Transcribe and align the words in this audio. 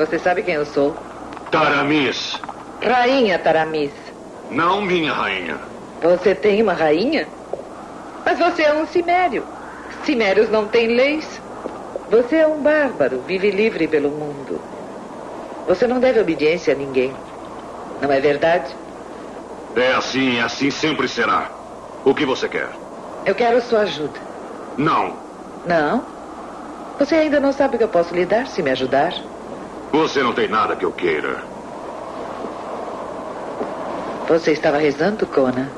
Você 0.00 0.18
sabe 0.18 0.42
quem 0.42 0.54
eu 0.54 0.64
sou? 0.64 0.96
Taramis. 1.50 2.40
Rainha 2.82 3.38
Taramis. 3.38 3.92
Não 4.48 4.80
minha 4.80 5.12
rainha. 5.12 5.60
Você 6.00 6.34
tem 6.34 6.62
uma 6.62 6.72
rainha? 6.72 7.28
Mas 8.24 8.38
você 8.38 8.62
é 8.62 8.72
um 8.72 8.86
cimério. 8.86 9.44
Cimérios 10.06 10.48
não 10.48 10.66
têm 10.66 10.86
leis. 10.86 11.38
Você 12.08 12.36
é 12.36 12.46
um 12.46 12.62
bárbaro, 12.62 13.20
vive 13.26 13.50
livre 13.50 13.86
pelo 13.86 14.08
mundo. 14.08 14.58
Você 15.68 15.86
não 15.86 16.00
deve 16.00 16.18
obediência 16.18 16.72
a 16.72 16.76
ninguém. 16.76 17.14
Não 18.00 18.10
é 18.10 18.20
verdade? 18.20 18.74
É 19.76 19.92
assim, 19.92 20.40
assim 20.40 20.70
sempre 20.70 21.08
será. 21.08 21.50
O 22.06 22.14
que 22.14 22.24
você 22.24 22.48
quer? 22.48 22.70
Eu 23.26 23.34
quero 23.34 23.60
sua 23.60 23.80
ajuda. 23.80 24.18
Não. 24.78 25.14
Não? 25.66 26.02
Você 26.98 27.16
ainda 27.16 27.38
não 27.38 27.52
sabe 27.52 27.74
o 27.74 27.78
que 27.78 27.84
eu 27.84 27.88
posso 27.88 28.14
lhe 28.14 28.24
dar 28.24 28.46
se 28.46 28.62
me 28.62 28.70
ajudar? 28.70 29.29
Você 29.92 30.22
não 30.22 30.32
tem 30.32 30.48
nada 30.48 30.76
que 30.76 30.84
eu 30.84 30.92
queira. 30.92 31.42
Você 34.28 34.52
estava 34.52 34.78
rezando, 34.78 35.26
Conan? 35.26 35.68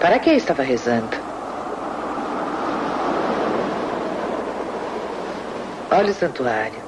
Para 0.00 0.18
que 0.18 0.30
estava 0.30 0.62
rezando? 0.62 1.16
Olha 5.92 6.10
o 6.10 6.14
santuário. 6.14 6.82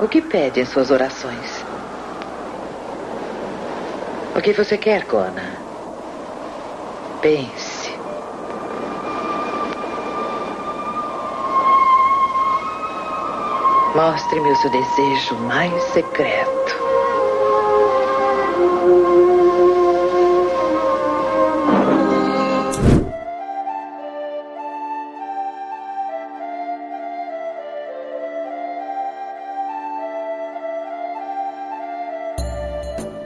O 0.00 0.08
que 0.08 0.22
pede 0.22 0.60
em 0.60 0.64
suas 0.64 0.90
orações? 0.90 1.62
O 4.34 4.40
que 4.40 4.54
você 4.54 4.78
quer, 4.78 5.06
Conan? 5.06 5.52
Pense. 7.20 7.91
Mostre-me 13.94 14.50
o 14.50 14.56
seu 14.56 14.70
desejo 14.70 15.36
mais 15.36 15.82
secreto. 15.84 16.81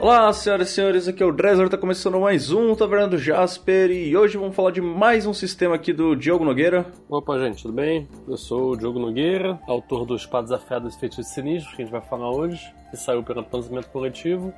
Olá, 0.07 0.31
senhoras 0.31 0.69
e 0.69 0.73
senhores, 0.73 1.05
aqui 1.09 1.21
é 1.21 1.25
o 1.25 1.33
Dresler, 1.33 1.67
tá 1.67 1.77
começando 1.77 2.17
mais 2.17 2.49
um 2.49 2.73
Taverna 2.73 3.09
do 3.09 3.17
Jasper 3.17 3.91
e 3.91 4.15
hoje 4.15 4.37
vamos 4.37 4.55
falar 4.55 4.71
de 4.71 4.79
mais 4.79 5.25
um 5.25 5.33
sistema 5.33 5.75
aqui 5.75 5.91
do 5.91 6.15
Diogo 6.15 6.45
Nogueira. 6.45 6.85
Opa, 7.09 7.37
gente, 7.39 7.61
tudo 7.61 7.73
bem? 7.73 8.07
Eu 8.25 8.37
sou 8.37 8.71
o 8.71 8.77
Diogo 8.77 8.99
Nogueira, 8.99 9.59
autor 9.67 10.05
do 10.05 10.15
Espadas 10.15 10.53
Afiadas 10.53 10.95
e 10.95 10.99
Feitiços 11.01 11.27
Sinistros, 11.33 11.75
que 11.75 11.81
a 11.81 11.85
gente 11.85 11.91
vai 11.91 11.99
falar 11.99 12.31
hoje, 12.31 12.73
que 12.89 12.95
saiu 12.95 13.21
pelo 13.21 13.43
Pensamento 13.43 13.89
Coletivo. 13.89 14.53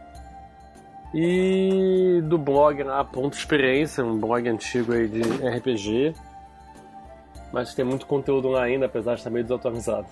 E 1.15 2.21
do 2.25 2.37
blog 2.37 2.83
lá, 2.83 3.03
Ponto 3.03 3.35
Experiência, 3.35 4.05
um 4.05 4.19
blog 4.19 4.47
antigo 4.47 4.93
aí 4.93 5.07
de 5.07 5.21
RPG. 5.23 6.13
Mas 7.51 7.73
tem 7.73 7.83
muito 7.83 8.05
conteúdo 8.05 8.49
lá 8.49 8.65
ainda, 8.65 8.85
apesar 8.85 9.15
de 9.15 9.21
estar 9.21 9.31
meio 9.31 9.45
desatualizado. 9.45 10.05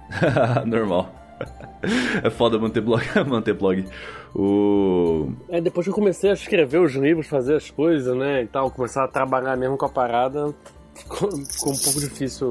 Normal. 0.64 1.19
É 2.22 2.30
foda 2.30 2.58
manter 2.58 2.80
blog. 2.80 3.02
manter 3.26 3.54
blog. 3.54 3.84
O... 4.34 5.32
É, 5.48 5.60
depois 5.60 5.86
que 5.86 5.90
eu 5.90 5.94
comecei 5.94 6.30
a 6.30 6.34
escrever 6.34 6.78
os 6.78 6.94
livros, 6.94 7.26
fazer 7.26 7.56
as 7.56 7.70
coisas, 7.70 8.16
né, 8.16 8.42
e 8.42 8.46
tal, 8.46 8.70
começar 8.70 9.04
a 9.04 9.08
trabalhar 9.08 9.56
mesmo 9.56 9.76
com 9.76 9.86
a 9.86 9.88
parada, 9.88 10.54
ficou, 10.94 11.30
ficou 11.30 11.72
um 11.72 11.78
pouco 11.78 12.00
difícil 12.00 12.50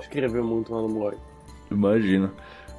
escrever 0.00 0.42
muito 0.42 0.72
lá 0.72 0.82
no 0.82 0.88
blog. 0.88 1.16
Imagina. 1.70 2.32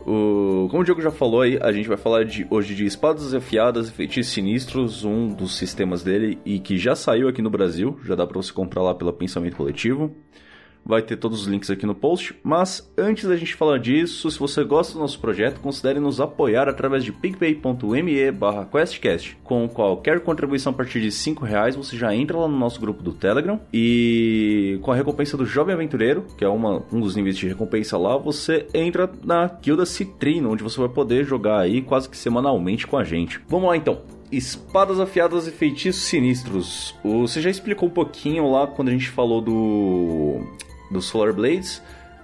O... 0.06 0.68
Como 0.70 0.82
o 0.82 0.86
Diogo 0.86 1.02
já 1.02 1.12
falou 1.12 1.42
aí, 1.42 1.58
a 1.62 1.72
gente 1.72 1.88
vai 1.88 1.98
falar 1.98 2.26
de, 2.26 2.46
hoje 2.50 2.76
de 2.76 2.86
Espadas 2.86 3.34
Afiadas 3.34 3.88
e 3.88 3.92
Feitiços 3.92 4.34
Sinistros, 4.34 5.06
um 5.06 5.30
dos 5.30 5.58
sistemas 5.58 6.04
dele, 6.04 6.40
e 6.46 6.60
que 6.60 6.78
já 6.78 6.96
saiu 6.96 7.28
aqui 7.28 7.42
no 7.42 7.50
Brasil, 7.50 7.98
já 8.04 8.16
dá 8.16 8.28
pra 8.28 8.42
você 8.42 8.52
comprar 8.52 8.82
lá 8.82 8.94
pela 8.94 9.14
Pensamento 9.14 9.56
Coletivo. 9.56 10.14
Vai 10.86 11.02
ter 11.02 11.18
todos 11.18 11.42
os 11.42 11.48
links 11.48 11.70
aqui 11.70 11.86
no 11.86 11.96
post. 11.96 12.36
Mas 12.44 12.92
antes 12.98 13.28
da 13.28 13.36
gente 13.36 13.56
falar 13.56 13.80
disso, 13.80 14.30
se 14.30 14.38
você 14.38 14.64
gosta 14.64 14.94
do 14.94 15.00
nosso 15.00 15.20
projeto, 15.20 15.60
considere 15.60 16.00
nos 16.00 16.20
apoiar 16.20 16.68
através 16.68 17.04
de 17.04 17.12
picpay.me 17.12 18.32
barra 18.32 18.66
questcast. 18.66 19.38
Com 19.44 19.68
qualquer 19.68 20.20
contribuição 20.20 20.72
a 20.72 20.76
partir 20.76 21.02
de 21.02 21.12
5 21.12 21.46
reais, 21.46 21.76
você 21.76 21.98
já 21.98 22.14
entra 22.14 22.38
lá 22.38 22.48
no 22.48 22.58
nosso 22.58 22.80
grupo 22.80 23.02
do 23.02 23.14
Telegram. 23.14 23.60
E 23.74 24.78
com 24.82 24.92
a 24.92 24.96
recompensa 24.96 25.38
do 25.38 25.46
Jovem 25.46 25.74
Aventureiro, 25.74 26.26
que 26.38 26.44
é 26.44 26.50
uma, 26.50 26.84
um 26.92 27.00
dos 27.00 27.16
níveis 27.16 27.38
de 27.38 27.48
recompensa 27.48 27.98
lá, 27.98 28.18
você 28.18 28.68
entra 28.74 29.10
na 29.24 29.48
Guilda 29.48 29.86
Citrino, 29.86 30.52
onde 30.52 30.64
você 30.64 30.80
vai 30.80 30.90
poder 30.90 31.24
jogar 31.26 31.60
aí 31.60 31.82
quase 31.82 32.10
que 32.10 32.18
semanalmente 32.18 32.88
com 32.88 32.98
a 32.98 33.04
gente. 33.04 33.40
Vamos 33.48 33.70
lá 33.70 33.78
então. 33.78 34.02
Espadas 34.32 35.00
afiadas 35.00 35.48
e 35.48 35.52
feitiços 35.52 36.04
sinistros. 36.04 36.96
Você 37.04 37.40
já 37.40 37.52
explicou 37.52 37.88
um 37.88 37.92
pouquinho 37.92 38.50
lá 38.50 38.66
quando 38.66 38.88
a 38.88 38.92
gente 38.92 39.10
falou 39.10 39.40
do 39.40 40.42
do 40.92 41.02
Solar 41.02 41.34
Blades. 41.34 41.82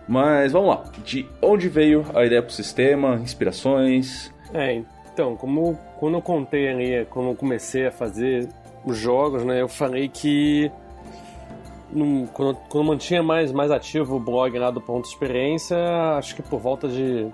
Mas 0.08 0.52
vamos 0.52 0.70
lá, 0.70 0.84
de 1.06 1.28
onde 1.42 1.70
veio 1.70 2.04
a 2.16 2.26
ideia 2.26 2.42
pro 2.42 2.52
sistema, 2.52 3.16
inspirações? 3.16 4.34
É, 4.54 4.82
então, 5.14 5.36
como 5.36 5.78
quando 6.00 6.16
eu 6.16 6.22
contei 6.22 6.68
ali, 6.68 7.06
quando 7.12 7.30
eu 7.30 7.36
comecei 7.36 7.86
a 7.86 7.92
fazer 7.92 8.50
os 8.84 8.98
jogos, 8.98 9.44
né, 9.46 9.62
eu 9.62 9.68
falei 9.68 10.10
que 10.10 10.72
quando, 12.34 12.58
quando 12.70 12.84
eu 12.84 12.84
mantinha 12.84 13.22
mais, 13.22 13.52
mais 13.52 13.72
ativo 13.72 14.16
o 14.16 14.20
blog 14.20 14.58
lá 14.58 14.72
do 14.72 14.82
Ponto 14.82 15.06
Experiência, 15.06 15.78
acho 16.18 16.36
que 16.36 16.42
por 16.42 16.60
volta 16.60 16.88
de 16.88 17.28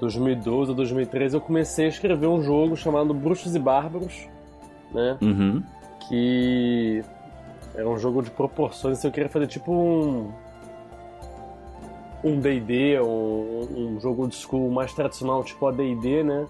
2012 0.00 0.70
ou 0.70 0.76
2013 0.76 1.36
eu 1.36 1.40
comecei 1.40 1.86
a 1.86 1.88
escrever 1.88 2.26
um 2.26 2.42
jogo 2.42 2.76
chamado 2.76 3.14
Bruxos 3.14 3.54
e 3.54 3.58
Bárbaros, 3.58 4.28
né? 4.92 5.16
Uhum. 5.20 5.62
Que 6.08 7.02
é 7.76 7.84
um 7.84 7.98
jogo 7.98 8.22
de 8.22 8.30
proporções. 8.30 9.02
Eu 9.04 9.10
queria 9.10 9.28
fazer 9.28 9.46
tipo 9.46 9.72
um. 9.72 10.32
Um 12.24 12.40
DD, 12.40 13.00
um, 13.00 13.94
um 13.96 14.00
jogo 14.00 14.26
de 14.26 14.34
school 14.34 14.70
mais 14.70 14.92
tradicional, 14.92 15.44
tipo 15.44 15.66
ADD, 15.66 16.24
né? 16.24 16.46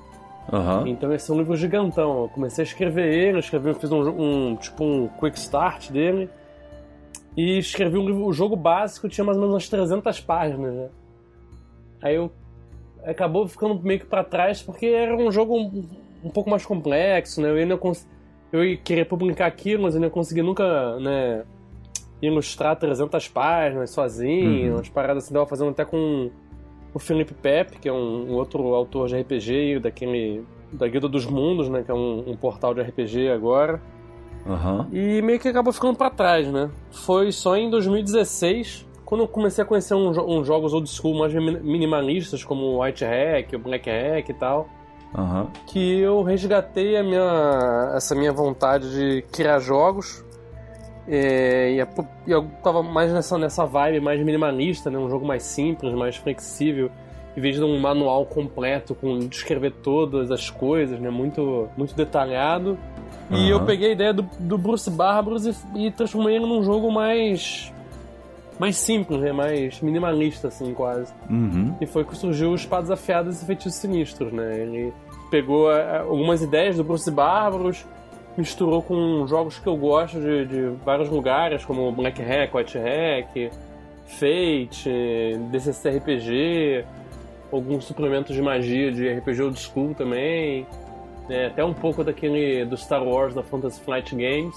Uhum. 0.51 0.87
Então 0.87 1.13
esse 1.13 1.31
é 1.31 1.35
um 1.35 1.39
livro 1.39 1.57
gigantão. 1.57 2.23
Eu 2.23 2.29
comecei 2.29 2.63
a 2.63 2.67
escrever 2.67 3.13
ele, 3.13 3.41
escrevi, 3.41 3.75
fiz 3.75 3.91
um, 3.91 4.09
um 4.09 4.57
tipo 4.57 4.85
um 4.85 5.09
quick 5.09 5.37
start 5.37 5.91
dele. 5.91 6.31
E 7.37 7.59
escrevi 7.59 7.99
um 7.99 8.07
livro, 8.07 8.25
o 8.25 8.33
jogo 8.33 8.57
básico 8.57 9.09
tinha 9.09 9.25
mais 9.25 9.37
ou 9.37 9.43
menos 9.43 9.55
umas 9.55 9.69
300 9.69 10.21
páginas, 10.21 10.73
né? 10.73 10.89
Aí 12.01 12.15
eu 12.15 12.33
acabou 13.05 13.47
ficando 13.47 13.79
meio 13.83 14.01
que 14.01 14.07
para 14.07 14.25
trás 14.25 14.63
porque 14.63 14.87
era 14.87 15.15
um 15.15 15.31
jogo 15.31 15.55
um, 15.55 15.85
um 16.25 16.31
pouco 16.31 16.49
mais 16.49 16.65
complexo, 16.65 17.43
né? 17.43 17.51
Eu 17.51 17.57
ainda 17.57 17.77
cons 17.77 18.07
eu 18.53 18.65
ia 18.65 18.77
querer 18.77 19.05
publicar 19.07 19.47
aquilo, 19.47 19.83
mas 19.83 19.95
eu 19.95 20.01
não 20.01 20.07
ia 20.09 20.11
conseguir 20.13 20.43
nunca, 20.43 20.99
né, 21.01 21.45
ilustrar 22.23 22.77
300 22.77 23.29
páginas 23.29 23.91
sozinho, 23.91 24.71
Uhum. 24.73 24.77
umas 24.79 24.89
paradas 24.89 25.25
assim, 25.25 25.35
tava 25.35 25.47
fazendo 25.47 25.71
até 25.71 25.85
com 25.85 26.31
o 26.95 26.99
Felipe 26.99 27.35
Pepe, 27.35 27.79
que 27.79 27.89
é 27.89 27.93
um, 27.93 28.31
um 28.31 28.35
outro 28.35 28.63
autor 28.75 29.09
de 29.09 29.17
RPG, 29.21 29.81
daquele, 29.81 30.43
da 30.73 30.89
Guilda 30.89 31.09
dos 31.09 31.27
Mundos, 31.27 31.69
né, 31.69 31.83
que 31.83 31.91
é 31.91 31.95
um, 31.95 32.31
um 32.31 32.37
portal 32.37 32.73
de 32.73 32.81
RPG 32.81 33.29
agora. 33.29 33.81
Aham. 34.47 34.89
E 34.93 35.21
meio 35.23 35.39
que 35.41 35.49
acabou 35.49 35.73
ficando 35.73 35.97
pra 35.99 36.09
trás, 36.09 36.47
né? 36.51 36.71
Foi 36.91 37.33
só 37.33 37.57
em 37.57 37.69
2016, 37.69 38.87
quando 39.05 39.23
eu 39.25 39.29
comecei 39.29 39.63
a 39.63 39.67
conhecer 39.67 39.95
uns, 39.95 40.17
uns 40.17 40.47
jogos 40.47 40.73
old 40.73 40.89
school 40.89 41.19
mais 41.19 41.35
min- 41.35 41.59
minimalistas, 41.61 42.45
como 42.45 42.63
o 42.65 42.83
White 42.83 43.05
Hack, 43.05 43.53
o 43.55 43.59
Black 43.59 43.91
Hack 43.91 44.29
e 44.29 44.35
tal, 44.35 44.69
Aham. 45.17 45.47
que 45.67 45.99
eu 46.01 46.23
resgatei 46.23 46.97
a 46.97 47.03
minha, 47.03 47.93
essa 47.97 48.15
minha 48.15 48.33
vontade 48.33 48.91
de 48.91 49.23
criar 49.33 49.59
jogos. 49.59 50.25
É, 51.09 51.73
e, 51.73 51.81
a- 51.81 51.89
e 52.27 52.31
eu 52.31 52.47
tava 52.63 52.83
mais 52.83 53.13
nessa, 53.13 53.39
nessa 53.39 53.65
vibe 53.65 54.01
mais 54.01 54.21
minimalista, 54.23 54.91
né? 54.91 54.99
Um 54.99 55.09
jogo 55.09 55.25
mais 55.27 55.43
simples, 55.45 55.95
mais 55.95 56.17
flexível. 56.17 56.91
Em 57.37 57.41
vez 57.41 57.57
de 57.57 57.63
um 57.63 57.79
manual 57.79 58.25
completo 58.27 58.95
com 58.95 59.19
descrever 59.21 59.71
todas 59.71 60.31
as 60.31 60.51
coisas, 60.51 60.99
né? 60.99 61.09
Muito, 61.11 61.69
muito 61.77 61.95
detalhado. 61.95 62.77
E 63.31 63.35
Aham. 63.35 63.49
eu 63.49 63.65
peguei 63.65 63.91
a 63.91 63.93
ideia 63.93 64.13
do, 64.13 64.23
do 64.39 64.59
Bruce 64.59 64.91
Barbaros 64.91 65.47
e, 65.47 65.55
e 65.77 65.91
transformei 65.91 66.37
ele 66.37 66.47
num 66.47 66.63
jogo 66.63 66.91
mais 66.91 67.73
mais 68.59 68.77
simples, 68.79 69.21
né? 69.21 69.33
Mais 69.33 69.81
minimalista, 69.83 70.49
assim, 70.49 70.73
quase. 70.73 71.13
Uhum. 71.29 71.75
E 71.79 71.87
foi 71.87 72.05
que 72.05 72.17
surgiu 72.17 72.53
os 72.53 72.63
Espadas 72.63 72.91
Afiadas 72.91 73.43
e 73.43 73.47
Feitiços 73.47 73.75
Sinistros, 73.79 74.33
né? 74.33 74.59
Ele 74.59 74.95
pegou 75.31 75.73
eh, 75.73 75.99
algumas 75.99 76.43
ideias 76.43 76.77
do 76.77 76.85
Bruce 76.85 77.11
Bárbaros, 77.11 77.85
misturou 78.37 78.83
com 78.83 79.27
jogos 79.27 79.59
que 79.59 79.67
eu 79.67 79.77
gosto 79.77 80.21
de, 80.21 80.47
de 80.47 80.69
vários 80.85 81.09
lugares, 81.09 81.65
como 81.65 81.91
Black 81.93 82.21
Hack, 82.23 82.55
White 82.55 82.79
Hack, 82.79 83.53
Fate, 84.07 84.91
DCC 85.51 85.99
RPG, 85.99 86.85
alguns 87.53 87.85
suplementos 87.85 88.35
de 88.35 88.43
magia 88.43 88.93
de 88.93 89.09
RPG 89.09 89.43
Old 89.43 89.59
School 89.59 89.95
também, 89.95 90.67
né? 91.29 91.47
até 91.47 91.65
um 91.65 91.75
pouco 91.75 92.05
daquele 92.05 92.65
do 92.65 92.77
Star 92.77 93.03
Wars 93.03 93.35
da 93.35 93.43
Fantasy 93.43 93.81
Flight 93.81 94.15
Games. 94.15 94.57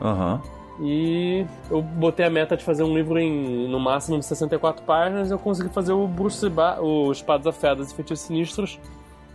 Aham. 0.00 0.40
E 0.80 1.44
eu 1.70 1.82
botei 1.82 2.24
a 2.24 2.30
meta 2.30 2.56
de 2.56 2.62
fazer 2.62 2.84
um 2.84 2.94
livro 2.94 3.18
em 3.18 3.68
no 3.68 3.80
máximo 3.80 4.22
64 4.22 4.84
páginas 4.84 5.28
e 5.28 5.32
eu 5.32 5.38
consegui 5.38 5.68
fazer 5.70 5.92
o 5.92 6.06
Bruce 6.06 6.48
ba 6.48 6.80
o 6.80 7.10
Espadas 7.10 7.48
Afiadas 7.48 7.90
e 7.90 7.94
Feitiços 7.94 8.26
Sinistros. 8.26 8.78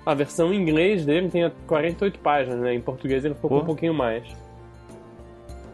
A 0.05 0.13
versão 0.13 0.53
em 0.53 0.57
inglês 0.57 1.05
dele 1.05 1.29
tem 1.29 1.49
48 1.67 2.19
páginas, 2.19 2.59
né? 2.59 2.73
Em 2.73 2.81
português 2.81 3.23
ele 3.23 3.35
ficou 3.35 3.61
um 3.61 3.65
pouquinho 3.65 3.93
mais. 3.93 4.23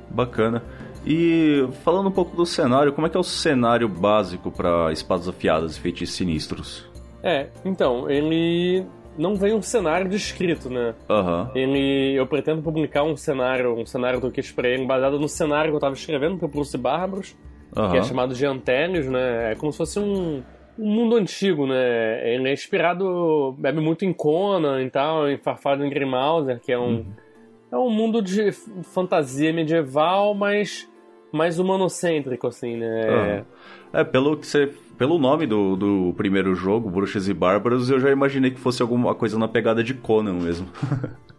Bacana. 0.10 0.64
E 1.06 1.68
falando 1.84 2.08
um 2.10 2.12
pouco 2.12 2.36
do 2.36 2.46
cenário, 2.46 2.94
como 2.94 3.08
é 3.08 3.10
que 3.10 3.18
é 3.18 3.20
o 3.20 3.24
cenário 3.24 3.88
básico 3.88 4.52
para 4.52 4.92
Espadas 4.92 5.28
Afiadas 5.28 5.78
e 5.78 5.80
Feitiços 5.80 6.16
Sinistros? 6.16 6.90
É, 7.24 7.48
então, 7.66 8.10
ele 8.10 8.86
não 9.18 9.36
vem 9.36 9.54
um 9.54 9.62
cenário 9.62 10.10
descrito, 10.10 10.70
né? 10.70 10.94
Aham. 11.10 11.52
Ele, 11.56 12.14
eu 12.14 12.26
pretendo 12.28 12.62
publicar 12.62 13.04
um 13.04 13.16
cenário, 13.18 13.78
um 13.78 13.86
cenário 13.86 14.20
do 14.20 14.32
Kit 14.32 14.54
Praying 14.54 14.86
baseado 14.86 15.20
no 15.20 15.28
cenário 15.28 15.72
que 15.72 15.76
eu 15.76 15.80
tava 15.82 15.94
escrevendo 15.94 16.38
pro 16.38 16.48
Bruce 16.48 16.78
Bárbaros, 16.78 17.36
que 17.74 17.80
é 17.80 17.82
Aham. 17.82 18.04
chamado 18.04 18.34
de 18.34 18.46
Antélios, 18.46 19.08
né? 19.08 19.52
É 19.52 19.56
como 19.56 19.72
se 19.72 19.78
fosse 19.78 20.00
um, 20.00 20.42
um 20.80 20.90
mundo 20.90 21.18
antigo, 21.18 21.68
né? 21.68 22.34
Ele 22.34 22.50
é 22.50 22.54
inspirado, 22.54 23.54
bebe 23.58 23.82
muito 23.82 24.06
em 24.06 24.14
Conan 24.14 24.82
e 24.82 24.90
tal, 24.90 25.30
em 25.30 25.38
Farfado 25.38 25.86
em 25.86 25.90
Grimauser, 25.90 26.60
que 26.60 26.72
é 26.72 26.80
um, 26.80 27.06
é 27.70 27.76
um 27.76 27.90
mundo 27.90 28.22
de 28.22 28.52
fantasia 28.84 29.52
medieval, 29.52 30.34
mas 30.34 30.90
mais 31.32 31.60
humanocêntrico, 31.60 32.48
assim, 32.48 32.78
né? 32.78 33.10
Aham. 33.10 33.46
É, 33.92 34.04
pelo 34.04 34.38
que 34.38 34.48
você. 34.48 34.72
Pelo 34.98 35.18
nome 35.18 35.48
do, 35.48 35.78
do 35.78 36.14
primeiro 36.18 36.54
jogo, 36.56 36.90
Bruxas 36.90 37.30
e 37.30 37.34
Bárbaros, 37.34 37.90
eu 37.90 38.02
já 38.02 38.12
imaginei 38.12 38.52
que 38.52 38.60
fosse 38.60 38.82
alguma 38.82 39.16
coisa 39.16 39.40
na 39.40 39.48
pegada 39.48 39.82
de 39.82 39.94
Conan 39.94 40.34
mesmo. 40.34 40.68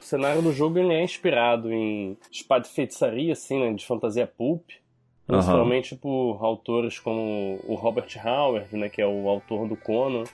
O 0.00 0.04
cenário 0.04 0.42
do 0.42 0.52
jogo 0.52 0.78
ele 0.78 0.92
é 0.92 1.02
inspirado 1.02 1.72
em 1.72 2.18
espada 2.30 2.66
e 2.66 2.70
feitiçaria, 2.70 3.32
assim, 3.32 3.58
né, 3.58 3.72
de 3.72 3.86
fantasia 3.86 4.26
pulp. 4.26 4.68
Principalmente 5.26 5.96
por 5.96 6.38
autores 6.42 6.98
como 6.98 7.58
o 7.66 7.74
Robert 7.74 8.08
Howard, 8.22 8.76
né, 8.76 8.88
que 8.90 9.00
é 9.00 9.06
o 9.06 9.28
autor 9.28 9.66
do 9.66 9.74
Conan, 9.74 10.24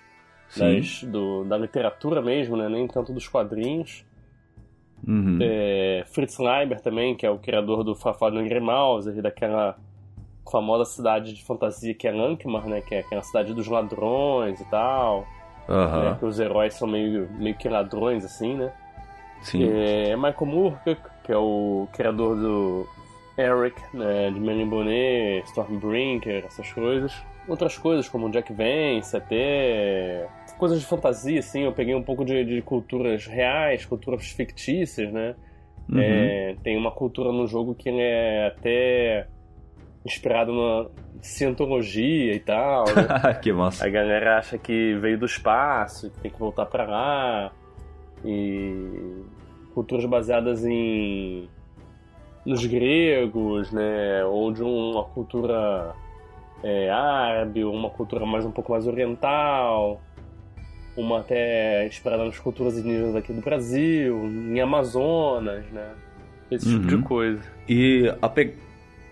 das, 0.57 1.05
do, 1.05 1.45
da 1.45 1.57
literatura 1.57 2.21
mesmo, 2.21 2.57
né, 2.57 2.69
nem 2.69 2.89
tanto 2.89 3.13
dos 3.13 3.29
quadrinhos. 3.29 4.05
Uhum. 5.07 5.39
É, 5.41 6.05
Fritz 6.09 6.39
Leiber 6.39 6.81
também, 6.81 7.15
que 7.15 7.25
é 7.25 7.31
o 7.31 7.39
criador 7.39 7.85
do 7.85 7.95
Fafado 7.95 8.43
Grimauser 8.43 9.17
e 9.17 9.23
daquela 9.23 9.79
famosa 10.51 10.85
cidade 10.85 11.33
de 11.33 11.45
fantasia 11.45 11.95
que 11.95 12.09
é 12.09 12.11
Lankmar, 12.11 12.67
né, 12.67 12.81
que 12.81 12.97
é 12.97 13.01
aquela 13.01 13.23
cidade 13.23 13.55
dos 13.55 13.69
ladrões 13.69 14.61
e 14.61 14.65
tal, 14.65 15.25
Aham. 15.69 16.03
né, 16.03 16.17
que 16.19 16.25
os 16.25 16.41
heróis 16.41 16.75
são 16.75 16.89
meio, 16.89 17.31
meio 17.39 17.57
que 17.57 17.69
ladrões, 17.69 18.25
assim, 18.25 18.55
né. 18.55 18.73
Sim. 19.43 19.63
É 19.65 20.17
Michael 20.17 20.47
Moorcock, 20.47 21.01
que 21.23 21.33
é 21.33 21.37
o 21.37 21.89
criador 21.93 22.37
do 22.37 22.89
Eric, 23.37 23.81
né, 23.95 24.31
de 24.31 24.41
Melin 24.41 24.69
Bonnet, 24.69 25.47
Stormbrinker, 25.47 26.45
essas 26.47 26.73
coisas. 26.73 27.15
Outras 27.49 27.77
coisas, 27.77 28.09
como 28.09 28.31
Jack 28.31 28.53
Vance, 28.53 29.17
até 29.17 30.29
coisas 30.59 30.79
de 30.79 30.87
fantasia, 30.87 31.41
assim. 31.41 31.63
Eu 31.63 31.73
peguei 31.73 31.95
um 31.95 32.03
pouco 32.03 32.25
de, 32.25 32.45
de 32.45 32.63
culturas 32.63 33.27
reais, 33.27 33.87
culturas 33.87 34.31
fictícias, 34.31 35.11
né? 35.13 35.35
Uhum. 35.89 35.99
É, 35.99 36.57
tem 36.63 36.77
uma 36.77 36.93
cultura 36.93 37.33
no 37.33 37.47
jogo 37.47 37.75
que 37.75 37.89
é 37.89 38.47
até 38.47 39.27
inspirado 40.05 40.53
na 40.53 40.89
cientologia 41.21 42.35
e 42.35 42.41
tal, 42.41 42.85
né? 42.85 43.35
que 43.43 43.53
massa. 43.53 43.87
A 43.87 43.89
galera 43.89 44.39
acha 44.39 44.57
que 44.57 44.95
veio 44.95 45.19
do 45.19 45.27
espaço, 45.27 46.11
que 46.11 46.21
tem 46.21 46.31
que 46.31 46.39
voltar 46.39 46.67
pra 46.67 46.87
lá. 46.87 47.53
E 48.25 49.25
culturas 49.75 50.05
baseadas 50.05 50.65
em 50.65 51.49
nos 52.45 52.65
gregos, 52.65 53.71
né, 53.71 54.25
ou 54.25 54.53
de 54.53 54.63
uma 54.63 55.05
cultura 55.05 55.93
é, 56.63 56.91
árabe, 56.91 57.65
uma 57.65 57.91
cultura 57.91 58.25
mais 58.25 58.45
um 58.45 58.51
pouco 58.51 58.73
mais 58.73 58.87
oriental, 58.87 60.01
uma 60.97 61.21
até 61.21 61.87
inspirada 61.87 62.25
nas 62.25 62.39
culturas 62.39 62.77
indígenas 62.79 63.15
aqui 63.15 63.33
do 63.33 63.41
Brasil, 63.43 64.17
em 64.27 64.61
Amazonas, 64.61 65.65
né, 65.67 65.91
esse 66.51 66.69
tipo 66.69 66.87
de 66.87 66.95
Uhum. 66.97 67.03
coisa. 67.03 67.43
E 67.69 68.13
a, 68.21 68.29
pe- 68.29 68.55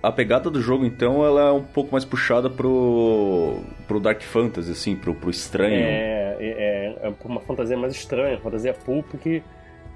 a 0.03 0.11
pegada 0.11 0.51
do 0.51 0.61
jogo, 0.61 0.85
então, 0.85 1.25
ela 1.25 1.49
é 1.49 1.53
um 1.53 1.63
pouco 1.63 1.93
mais 1.93 2.05
puxada 2.05 2.49
pro, 2.51 3.61
pro 3.87 4.01
Dark 4.01 4.21
Fantasy, 4.23 4.73
assim, 4.73 4.97
pro, 4.97 5.15
pro 5.15 5.31
estranho. 5.31 5.75
É, 5.77 6.37
é, 6.41 6.97
é 7.09 7.13
uma 7.25 7.41
fantasia 7.41 7.77
mais 7.77 7.95
estranha, 7.95 8.39
fantasia 8.39 8.73
pulp 8.73 9.07
que 9.23 9.43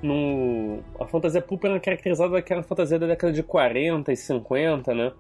no... 0.03 0.81
A 1.01 1.07
fantasia 1.07 1.41
pulp 1.41 1.65
era 1.65 1.79
caracterizada 1.79 2.33
daquela 2.33 2.63
fantasia 2.63 2.99
da 2.99 3.07
década 3.07 3.33
de 3.33 3.43
40 3.43 4.13
e 4.13 4.17
50, 4.17 4.95
né? 4.95 5.13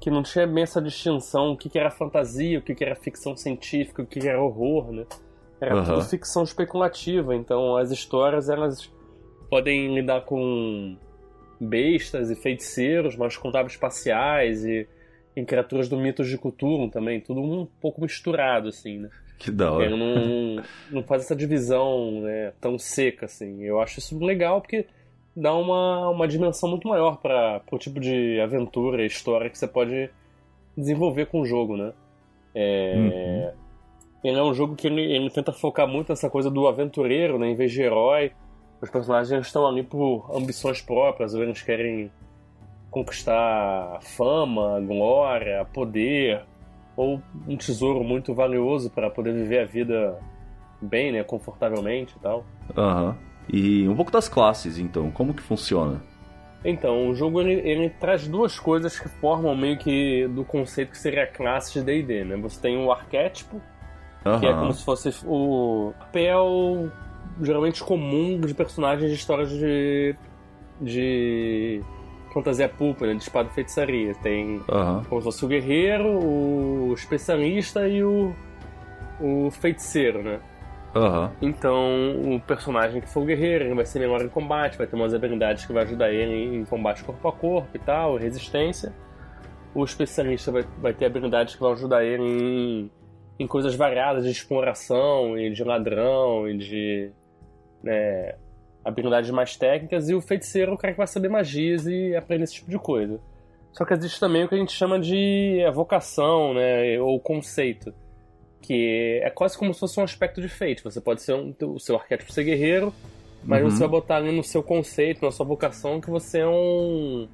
Que 0.00 0.10
não 0.10 0.22
tinha 0.22 0.46
bem 0.46 0.64
essa 0.64 0.82
distinção, 0.82 1.52
o 1.52 1.56
que, 1.56 1.68
que 1.68 1.78
era 1.78 1.90
fantasia, 1.90 2.58
o 2.58 2.62
que, 2.62 2.74
que 2.74 2.84
era 2.84 2.94
ficção 2.94 3.36
científica, 3.36 4.02
o 4.02 4.06
que, 4.06 4.20
que 4.20 4.28
era 4.28 4.42
horror, 4.42 4.92
né? 4.92 5.06
Era 5.60 5.76
Aham. 5.76 5.84
tudo 5.84 6.02
ficção 6.02 6.42
especulativa, 6.42 7.34
então 7.34 7.76
as 7.76 7.90
histórias 7.90 8.48
elas 8.48 8.92
podem 9.48 9.94
lidar 9.94 10.22
com 10.22 10.96
bestas 11.60 12.30
e 12.30 12.34
feiticeiros, 12.34 13.16
mas 13.16 13.36
contavam 13.36 13.68
espaciais 13.68 14.64
e, 14.64 14.86
e 15.36 15.44
criaturas 15.44 15.88
do 15.88 15.96
mitos 15.96 16.28
de 16.28 16.36
Cthulhu 16.36 16.90
também, 16.90 17.20
tudo 17.20 17.40
um 17.40 17.66
pouco 17.80 18.02
misturado, 18.02 18.68
assim, 18.68 18.98
né? 18.98 19.10
Que 19.44 19.50
da 19.50 19.70
hora. 19.70 19.84
Ele 19.84 19.94
não, 19.94 20.64
não 20.90 21.02
faz 21.02 21.24
essa 21.24 21.36
divisão 21.36 22.22
né, 22.22 22.54
tão 22.58 22.78
seca 22.78 23.26
assim. 23.26 23.62
Eu 23.62 23.78
acho 23.78 23.98
isso 23.98 24.18
legal 24.18 24.58
porque 24.62 24.86
dá 25.36 25.54
uma, 25.54 26.08
uma 26.08 26.26
dimensão 26.26 26.70
muito 26.70 26.88
maior 26.88 27.18
para 27.18 27.60
o 27.70 27.78
tipo 27.78 28.00
de 28.00 28.40
aventura 28.40 29.02
e 29.02 29.06
história 29.06 29.50
que 29.50 29.58
você 29.58 29.68
pode 29.68 30.08
desenvolver 30.74 31.26
com 31.26 31.42
o 31.42 31.44
jogo, 31.44 31.76
né? 31.76 31.92
É, 32.54 33.52
Ele 34.24 34.38
é 34.38 34.42
um 34.42 34.54
jogo 34.54 34.74
que 34.74 34.86
ele, 34.86 35.02
ele 35.02 35.28
tenta 35.28 35.52
focar 35.52 35.86
muito 35.86 36.08
nessa 36.08 36.30
coisa 36.30 36.50
do 36.50 36.66
aventureiro, 36.66 37.38
né, 37.38 37.48
em 37.48 37.54
vez 37.54 37.70
de 37.70 37.82
herói. 37.82 38.32
Os 38.80 38.88
personagens 38.88 39.46
estão 39.46 39.66
ali 39.66 39.82
por 39.82 40.30
ambições 40.34 40.80
próprias, 40.80 41.34
ou 41.34 41.42
eles 41.42 41.60
querem 41.60 42.10
conquistar 42.90 44.00
fama, 44.00 44.80
glória, 44.80 45.66
poder, 45.66 46.46
ou 46.96 47.20
um 47.46 47.56
tesouro 47.56 48.02
muito 48.04 48.34
valioso 48.34 48.90
para 48.90 49.10
poder 49.10 49.32
viver 49.32 49.60
a 49.60 49.64
vida 49.64 50.18
bem, 50.80 51.12
né, 51.12 51.24
confortavelmente 51.24 52.14
e 52.16 52.20
tal. 52.20 52.44
Aham. 52.76 53.16
E 53.48 53.86
um 53.88 53.94
pouco 53.94 54.10
das 54.10 54.28
classes, 54.28 54.78
então, 54.78 55.10
como 55.10 55.34
que 55.34 55.42
funciona? 55.42 56.02
Então, 56.64 57.10
o 57.10 57.14
jogo 57.14 57.42
ele, 57.42 57.60
ele 57.68 57.90
traz 57.90 58.26
duas 58.26 58.58
coisas 58.58 58.98
que 58.98 59.08
formam 59.08 59.54
meio 59.54 59.76
que 59.76 60.26
do 60.28 60.44
conceito 60.44 60.92
que 60.92 60.98
seria 60.98 61.24
a 61.24 61.26
classe 61.26 61.74
de 61.74 61.84
D&D, 61.84 62.24
né? 62.24 62.36
Você 62.38 62.58
tem 62.58 62.76
o 62.82 62.90
arquétipo, 62.90 63.60
que 64.40 64.46
é 64.46 64.52
como 64.54 64.72
se 64.72 64.82
fosse 64.82 65.14
o 65.26 65.92
papel 65.98 66.90
geralmente 67.42 67.82
comum 67.84 68.40
de 68.40 68.54
personagens 68.54 69.10
de 69.10 69.16
histórias 69.16 69.50
de 69.50 70.16
de 70.80 71.80
fantasia 72.34 72.68
pulp, 72.68 73.00
né, 73.02 73.14
de 73.14 73.22
espada 73.22 73.48
e 73.50 73.54
feitiçaria. 73.54 74.14
Tem 74.16 74.60
Aham. 74.68 75.04
como 75.08 75.20
se 75.20 75.24
fosse 75.24 75.44
o 75.44 75.48
guerreiro, 75.48 76.08
o 76.08 76.92
especialista 76.92 77.88
e 77.88 78.02
o 78.02 78.34
o 79.20 79.50
feiticeiro, 79.50 80.22
né? 80.22 80.40
Aham. 80.94 81.32
Então, 81.42 82.34
o 82.34 82.40
personagem 82.40 83.00
que 83.00 83.08
for 83.08 83.22
o 83.22 83.24
guerreiro, 83.24 83.64
ele 83.64 83.74
vai 83.74 83.84
ser 83.84 83.98
melhor 83.98 84.22
em 84.22 84.28
combate, 84.28 84.78
vai 84.78 84.86
ter 84.86 84.94
umas 84.94 85.12
habilidades 85.12 85.66
que 85.66 85.72
vai 85.72 85.82
ajudar 85.84 86.12
ele 86.12 86.56
em 86.56 86.64
combate 86.64 87.02
corpo 87.02 87.28
a 87.28 87.32
corpo 87.32 87.68
e 87.74 87.78
tal, 87.78 88.16
resistência. 88.16 88.92
O 89.74 89.82
especialista 89.82 90.52
vai, 90.52 90.64
vai 90.78 90.92
ter 90.92 91.06
habilidades 91.06 91.54
que 91.54 91.60
vão 91.60 91.72
ajudar 91.72 92.04
ele 92.04 92.22
em, 92.22 92.90
em 93.40 93.46
coisas 93.46 93.74
variadas 93.74 94.24
de 94.24 94.30
exploração 94.30 95.36
e 95.36 95.50
de 95.52 95.64
ladrão 95.64 96.48
e 96.48 96.56
de 96.56 97.10
né, 97.82 98.36
habilidades 98.84 99.30
mais 99.30 99.56
técnicas. 99.56 100.08
E 100.08 100.14
o 100.14 100.20
feiticeiro 100.20 100.72
é 100.72 100.74
o 100.74 100.78
cara 100.78 100.92
que 100.92 100.98
vai 100.98 101.06
saber 101.06 101.28
magias 101.28 101.86
e 101.86 102.14
aprender 102.14 102.44
esse 102.44 102.54
tipo 102.54 102.70
de 102.70 102.78
coisa. 102.78 103.18
Só 103.72 103.84
que 103.84 103.92
existe 103.92 104.20
também 104.20 104.44
o 104.44 104.48
que 104.48 104.54
a 104.54 104.58
gente 104.58 104.72
chama 104.72 105.00
de 105.00 105.58
evocação, 105.66 106.54
né, 106.54 107.00
ou 107.00 107.18
conceito 107.18 107.92
que 108.66 109.20
é 109.22 109.28
quase 109.28 109.58
como 109.58 109.74
se 109.74 109.80
fosse 109.80 110.00
um 110.00 110.02
aspecto 110.02 110.40
de 110.40 110.48
fate. 110.48 110.82
Você 110.82 110.98
pode 110.98 111.20
ser 111.20 111.34
um, 111.34 111.54
o 111.60 111.78
seu 111.78 111.96
arquétipo 111.96 112.32
ser 112.32 112.44
guerreiro, 112.44 112.94
mas 113.42 113.62
Uhum. 113.62 113.70
você 113.70 113.80
vai 113.80 113.88
botar 113.88 114.16
ali 114.16 114.34
no 114.34 114.42
seu 114.42 114.62
conceito, 114.62 115.22
na 115.22 115.30
sua 115.30 115.44
vocação, 115.44 116.00
que 116.00 116.08
você 116.08 116.38
é 116.38 116.46
um 116.48 117.28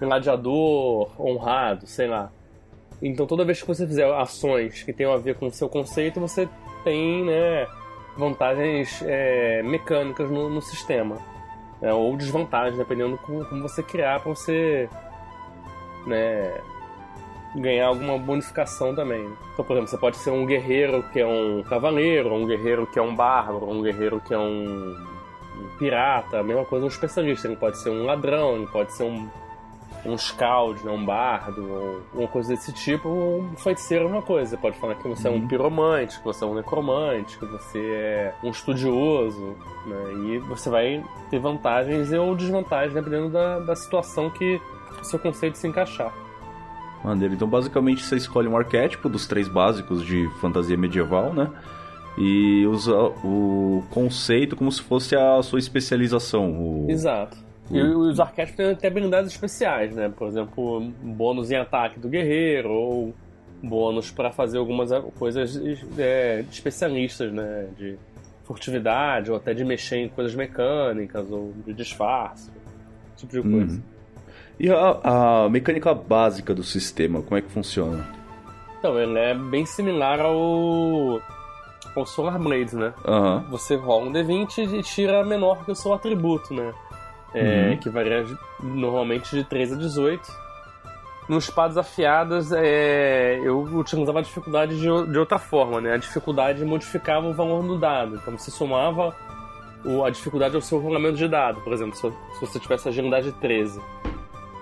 gladiador 0.00 1.10
honrado, 1.20 1.86
sei 1.86 2.08
lá. 2.08 2.32
Então 3.00 3.24
toda 3.24 3.44
vez 3.44 3.60
que 3.60 3.68
você 3.68 3.86
fizer 3.86 4.12
ações 4.14 4.82
que 4.82 4.92
tenham 4.92 5.12
a 5.12 5.16
ver 5.16 5.36
com 5.36 5.46
o 5.46 5.50
seu 5.52 5.68
conceito, 5.68 6.18
você 6.18 6.48
tem 6.82 7.24
né, 7.24 7.68
vantagens 8.16 9.02
é, 9.06 9.62
mecânicas 9.62 10.30
no, 10.30 10.48
no 10.48 10.60
sistema. 10.60 11.18
né, 11.80 11.92
ou 11.92 12.16
desvantagens, 12.16 12.76
dependendo 12.76 13.18
como, 13.18 13.44
como 13.44 13.62
você 13.62 13.82
criar 13.82 14.20
para 14.20 14.34
você 14.34 14.88
né, 16.06 16.60
ganhar 17.54 17.86
alguma 17.88 18.18
bonificação 18.18 18.94
também. 18.94 19.28
né? 19.28 19.36
Então, 19.52 19.64
por 19.64 19.72
exemplo, 19.74 19.90
você 19.90 19.98
pode 19.98 20.16
ser 20.16 20.30
um 20.30 20.46
guerreiro 20.46 21.02
que 21.12 21.20
é 21.20 21.26
um 21.26 21.62
cavaleiro, 21.62 22.32
um 22.34 22.46
guerreiro 22.46 22.86
que 22.86 22.98
é 22.98 23.02
um 23.02 23.14
bárbaro, 23.14 23.68
um 23.68 23.82
guerreiro 23.82 24.20
que 24.20 24.34
é 24.34 24.38
um, 24.38 24.96
um 25.58 25.68
pirata, 25.78 26.40
a 26.40 26.42
mesma 26.42 26.64
coisa 26.64 26.84
um 26.84 26.88
especialista. 26.88 27.46
Ele 27.46 27.56
pode 27.56 27.78
ser 27.78 27.90
um 27.90 28.04
ladrão, 28.04 28.56
ele 28.56 28.66
pode 28.66 28.92
ser 28.92 29.04
um, 29.04 29.28
um 30.06 30.16
né, 30.84 30.92
um 30.92 31.04
bardo, 31.04 31.72
ou 31.72 32.02
uma 32.14 32.28
coisa 32.28 32.50
desse 32.50 32.72
tipo, 32.72 33.08
um 33.08 33.56
feiticeiro 33.56 34.04
é 34.04 34.08
uma 34.08 34.22
coisa. 34.22 34.50
Você 34.50 34.56
pode 34.56 34.78
falar 34.78 34.94
que 34.94 35.08
você 35.08 35.28
é 35.28 35.30
um 35.30 35.46
piromante, 35.46 36.18
que 36.18 36.24
você 36.24 36.44
é 36.44 36.46
um 36.46 36.54
necromante, 36.54 37.38
que 37.38 37.46
você 37.46 37.78
é 37.78 38.34
um 38.42 38.50
estudioso, 38.50 39.56
né? 39.86 40.12
E 40.26 40.38
você 40.38 40.70
vai 40.70 41.04
ter 41.30 41.38
vantagens 41.38 42.12
ou 42.12 42.34
desvantagens 42.34 42.94
dependendo 42.94 43.30
da, 43.30 43.60
da 43.60 43.76
situação 43.76 44.30
que 44.30 44.60
o 45.00 45.04
seu 45.04 45.18
conceito 45.18 45.58
se 45.58 45.66
encaixar. 45.66 46.12
Maneiro. 47.04 47.34
Então, 47.34 47.48
basicamente, 47.48 48.02
você 48.02 48.16
escolhe 48.16 48.48
um 48.48 48.56
arquétipo 48.56 49.08
dos 49.08 49.26
três 49.26 49.48
básicos 49.48 50.04
de 50.04 50.28
fantasia 50.40 50.76
medieval, 50.76 51.32
né? 51.32 51.50
E 52.18 52.66
usa 52.66 52.96
o 53.22 53.84
conceito 53.90 54.56
como 54.56 54.72
se 54.72 54.82
fosse 54.82 55.14
a 55.14 55.42
sua 55.42 55.58
especialização. 55.58 56.50
O... 56.50 56.86
Exato. 56.90 57.45
E 57.70 57.80
os 57.80 58.20
arquétipos 58.20 58.56
têm 58.56 58.70
até 58.70 58.86
habilidades 58.86 59.32
especiais, 59.32 59.94
né? 59.94 60.12
Por 60.16 60.28
exemplo, 60.28 60.80
bônus 61.02 61.50
em 61.50 61.56
ataque 61.56 61.98
do 61.98 62.08
guerreiro, 62.08 62.70
ou 62.70 63.14
bônus 63.62 64.10
para 64.10 64.30
fazer 64.30 64.58
algumas 64.58 64.90
coisas 65.18 65.60
é, 65.98 66.44
especialistas, 66.50 67.32
né? 67.32 67.68
De 67.76 67.96
furtividade, 68.44 69.30
ou 69.30 69.36
até 69.36 69.52
de 69.52 69.64
mexer 69.64 69.96
em 69.96 70.08
coisas 70.08 70.34
mecânicas, 70.34 71.28
ou 71.30 71.52
de 71.66 71.74
disfarce, 71.74 72.50
esse 73.16 73.26
tipo 73.26 73.42
de 73.42 73.42
coisa. 73.42 73.74
Uhum. 73.74 73.82
E 74.58 74.70
a, 74.70 75.00
a, 75.44 75.48
mecânica 75.48 75.92
básica 75.92 76.54
do 76.54 76.62
sistema, 76.62 77.20
como 77.20 77.36
é 77.36 77.42
que 77.42 77.50
funciona? 77.50 78.06
Então, 78.78 78.98
ele 78.98 79.18
é 79.18 79.34
bem 79.34 79.66
similar 79.66 80.20
ao, 80.20 81.20
ao 81.94 82.06
Solar 82.06 82.38
Blades, 82.38 82.72
né? 82.72 82.94
Uhum. 83.04 83.50
Você 83.50 83.74
rola 83.74 84.06
um 84.06 84.12
D20 84.12 84.78
e 84.78 84.82
tira 84.82 85.24
menor 85.24 85.64
que 85.64 85.72
o 85.72 85.74
seu 85.74 85.92
atributo, 85.92 86.54
né? 86.54 86.72
É, 87.36 87.68
uhum. 87.68 87.76
que 87.76 87.90
varia 87.90 88.24
normalmente 88.62 89.36
de 89.36 89.44
13 89.44 89.74
a 89.74 89.76
18. 89.76 90.46
Nos 91.28 91.44
espadas 91.44 91.76
afiadas, 91.76 92.52
é, 92.52 93.40
eu 93.42 93.60
utilizava 93.60 94.20
a 94.20 94.22
dificuldade 94.22 94.76
de, 94.76 94.82
de 94.82 95.18
outra 95.18 95.38
forma, 95.38 95.80
né? 95.80 95.94
A 95.94 95.96
dificuldade 95.96 96.64
modificava 96.64 97.26
o 97.26 97.34
valor 97.34 97.62
do 97.62 97.78
dado. 97.78 98.14
Então 98.14 98.38
você 98.38 98.50
somava 98.50 99.14
o, 99.84 100.04
a 100.04 100.10
dificuldade 100.10 100.54
ao 100.54 100.62
seu 100.62 100.78
rolamento 100.78 101.16
de 101.16 101.28
dado. 101.28 101.60
Por 101.60 101.72
exemplo, 101.72 101.96
se, 101.96 102.02
se 102.02 102.40
você 102.40 102.58
tivesse 102.58 102.88
agilidade 102.88 103.32
13 103.32 103.80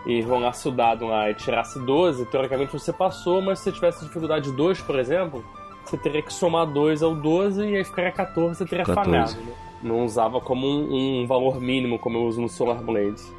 e 0.07 0.21
rolasse 0.23 0.67
o 0.67 0.71
dado 0.71 1.07
lá 1.07 1.31
e 1.31 1.35
tirasse 1.35 1.79
12, 1.79 2.27
teoricamente 2.27 2.73
você 2.73 2.93
passou, 2.93 3.41
mas 3.41 3.59
se 3.59 3.65
você 3.65 3.73
tivesse 3.73 4.05
dificuldade 4.05 4.51
2, 4.51 4.81
por 4.81 4.99
exemplo, 4.99 5.45
você 5.85 5.99
teria 5.99 6.23
que 6.23 6.33
somar 6.33 6.67
2 6.67 7.03
ao 7.03 7.15
12 7.15 7.63
e 7.63 7.77
aí 7.77 7.85
ficaria 7.85 8.11
14, 8.11 8.57
você 8.57 8.65
teria 8.65 8.85
14. 8.85 9.11
falhado. 9.11 9.35
Né? 9.35 9.53
Não 9.85 10.05
usava 10.05 10.41
como 10.41 10.67
um, 10.67 11.23
um, 11.23 11.27
valor 11.27 11.61
mínimo, 11.61 11.99
como 11.99 12.19
eu 12.19 12.23
uso 12.25 12.41
no 12.41 12.49
Solar 12.49 12.83
Blades. 12.83 13.33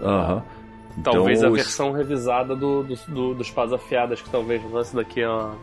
Aham. 0.00 0.36
Uhum. 0.36 0.42
Então, 0.98 1.14
talvez 1.14 1.42
a 1.42 1.48
versão 1.48 1.90
revisada 1.92 2.54
do, 2.54 2.82
do, 2.82 2.94
do, 3.08 3.34
dos 3.34 3.50
pás 3.50 3.72
afiadas, 3.72 4.20
que 4.20 4.28
talvez 4.28 4.62
lance 4.70 4.94
daqui 4.94 5.22
a, 5.22 5.54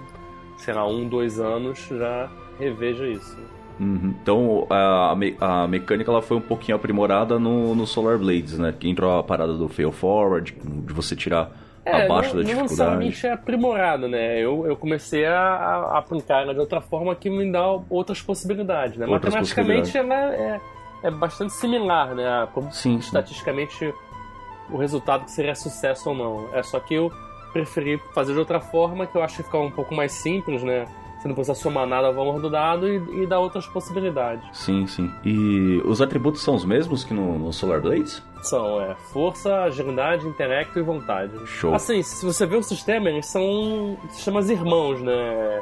sei 0.57 0.73
lá, 0.73 0.87
um, 0.87 1.07
dois 1.07 1.39
anos, 1.39 1.87
já 1.87 2.29
reveja 2.59 3.07
isso. 3.07 3.37
Uhum. 3.79 4.13
Então 4.21 4.67
a, 4.69 5.15
a 5.39 5.67
mecânica 5.67 6.11
ela 6.11 6.21
foi 6.21 6.35
um 6.35 6.41
pouquinho 6.41 6.75
aprimorada 6.75 7.39
no, 7.39 7.73
no 7.73 7.87
Solar 7.87 8.17
Blades, 8.17 8.57
né? 8.57 8.73
Que 8.77 8.89
entrou 8.89 9.17
a 9.17 9.23
parada 9.23 9.53
do 9.53 9.69
fail 9.69 9.91
forward, 9.91 10.53
de 10.85 10.93
você 10.93 11.15
tirar 11.15 11.51
é, 11.89 12.05
abaixo 12.05 12.29
não, 12.29 12.37
da 12.37 12.41
dificuldade. 12.41 12.55
Não 12.55 12.63
necessariamente 12.63 13.27
é 13.27 13.31
aprimorado, 13.31 14.07
né? 14.07 14.39
Eu, 14.39 14.65
eu 14.65 14.75
comecei 14.75 15.25
a, 15.25 15.39
a 15.39 15.97
aplicar 15.97 16.41
ela 16.41 16.53
de 16.53 16.59
outra 16.59 16.81
forma 16.81 17.15
que 17.15 17.29
me 17.29 17.51
dá 17.51 17.65
outras 17.89 18.21
possibilidades, 18.21 18.97
né? 18.97 19.05
Outras 19.05 19.33
Matematicamente 19.33 19.97
ela 19.97 20.15
é, 20.15 20.61
é 21.03 21.11
bastante 21.11 21.53
similar, 21.53 22.15
né? 22.15 22.47
Como, 22.53 22.71
sim, 22.71 22.97
estatisticamente 22.97 23.77
sim. 23.77 23.93
o 24.69 24.77
resultado 24.77 25.25
que 25.25 25.31
seria 25.31 25.55
sucesso 25.55 26.09
ou 26.09 26.15
não. 26.15 26.49
É 26.53 26.63
só 26.63 26.79
que 26.79 26.93
eu 26.93 27.11
preferi 27.51 27.99
fazer 28.13 28.33
de 28.33 28.39
outra 28.39 28.59
forma, 28.59 29.05
que 29.05 29.15
eu 29.15 29.23
acho 29.23 29.37
que 29.37 29.43
fica 29.43 29.57
um 29.57 29.71
pouco 29.71 29.93
mais 29.93 30.11
simples, 30.11 30.63
né? 30.63 30.85
Você 31.19 31.27
não 31.27 31.35
precisa 31.35 31.53
somar 31.53 31.85
nada 31.85 32.07
ao 32.07 32.13
valor 32.13 32.39
do 32.39 32.49
dado 32.49 32.87
e, 32.87 33.23
e 33.23 33.27
dá 33.27 33.37
outras 33.37 33.67
possibilidades. 33.67 34.47
Sim, 34.53 34.87
sim. 34.87 35.11
E 35.25 35.81
os 35.83 36.01
atributos 36.01 36.41
são 36.41 36.55
os 36.55 36.63
mesmos 36.63 37.03
que 37.03 37.13
no, 37.13 37.37
no 37.37 37.51
Solar 37.51 37.81
Blades? 37.81 38.23
São, 38.41 38.81
é. 38.81 38.95
Força, 39.11 39.63
agilidade, 39.63 40.25
intelecto 40.25 40.79
e 40.79 40.81
vontade. 40.81 41.33
Show. 41.45 41.75
Assim, 41.75 42.01
se 42.01 42.25
você 42.25 42.45
vê 42.45 42.55
o 42.55 42.63
sistema, 42.63 43.09
eles 43.09 43.25
são 43.25 43.97
sistemas 44.11 44.49
irmãos, 44.49 45.01
né? 45.01 45.61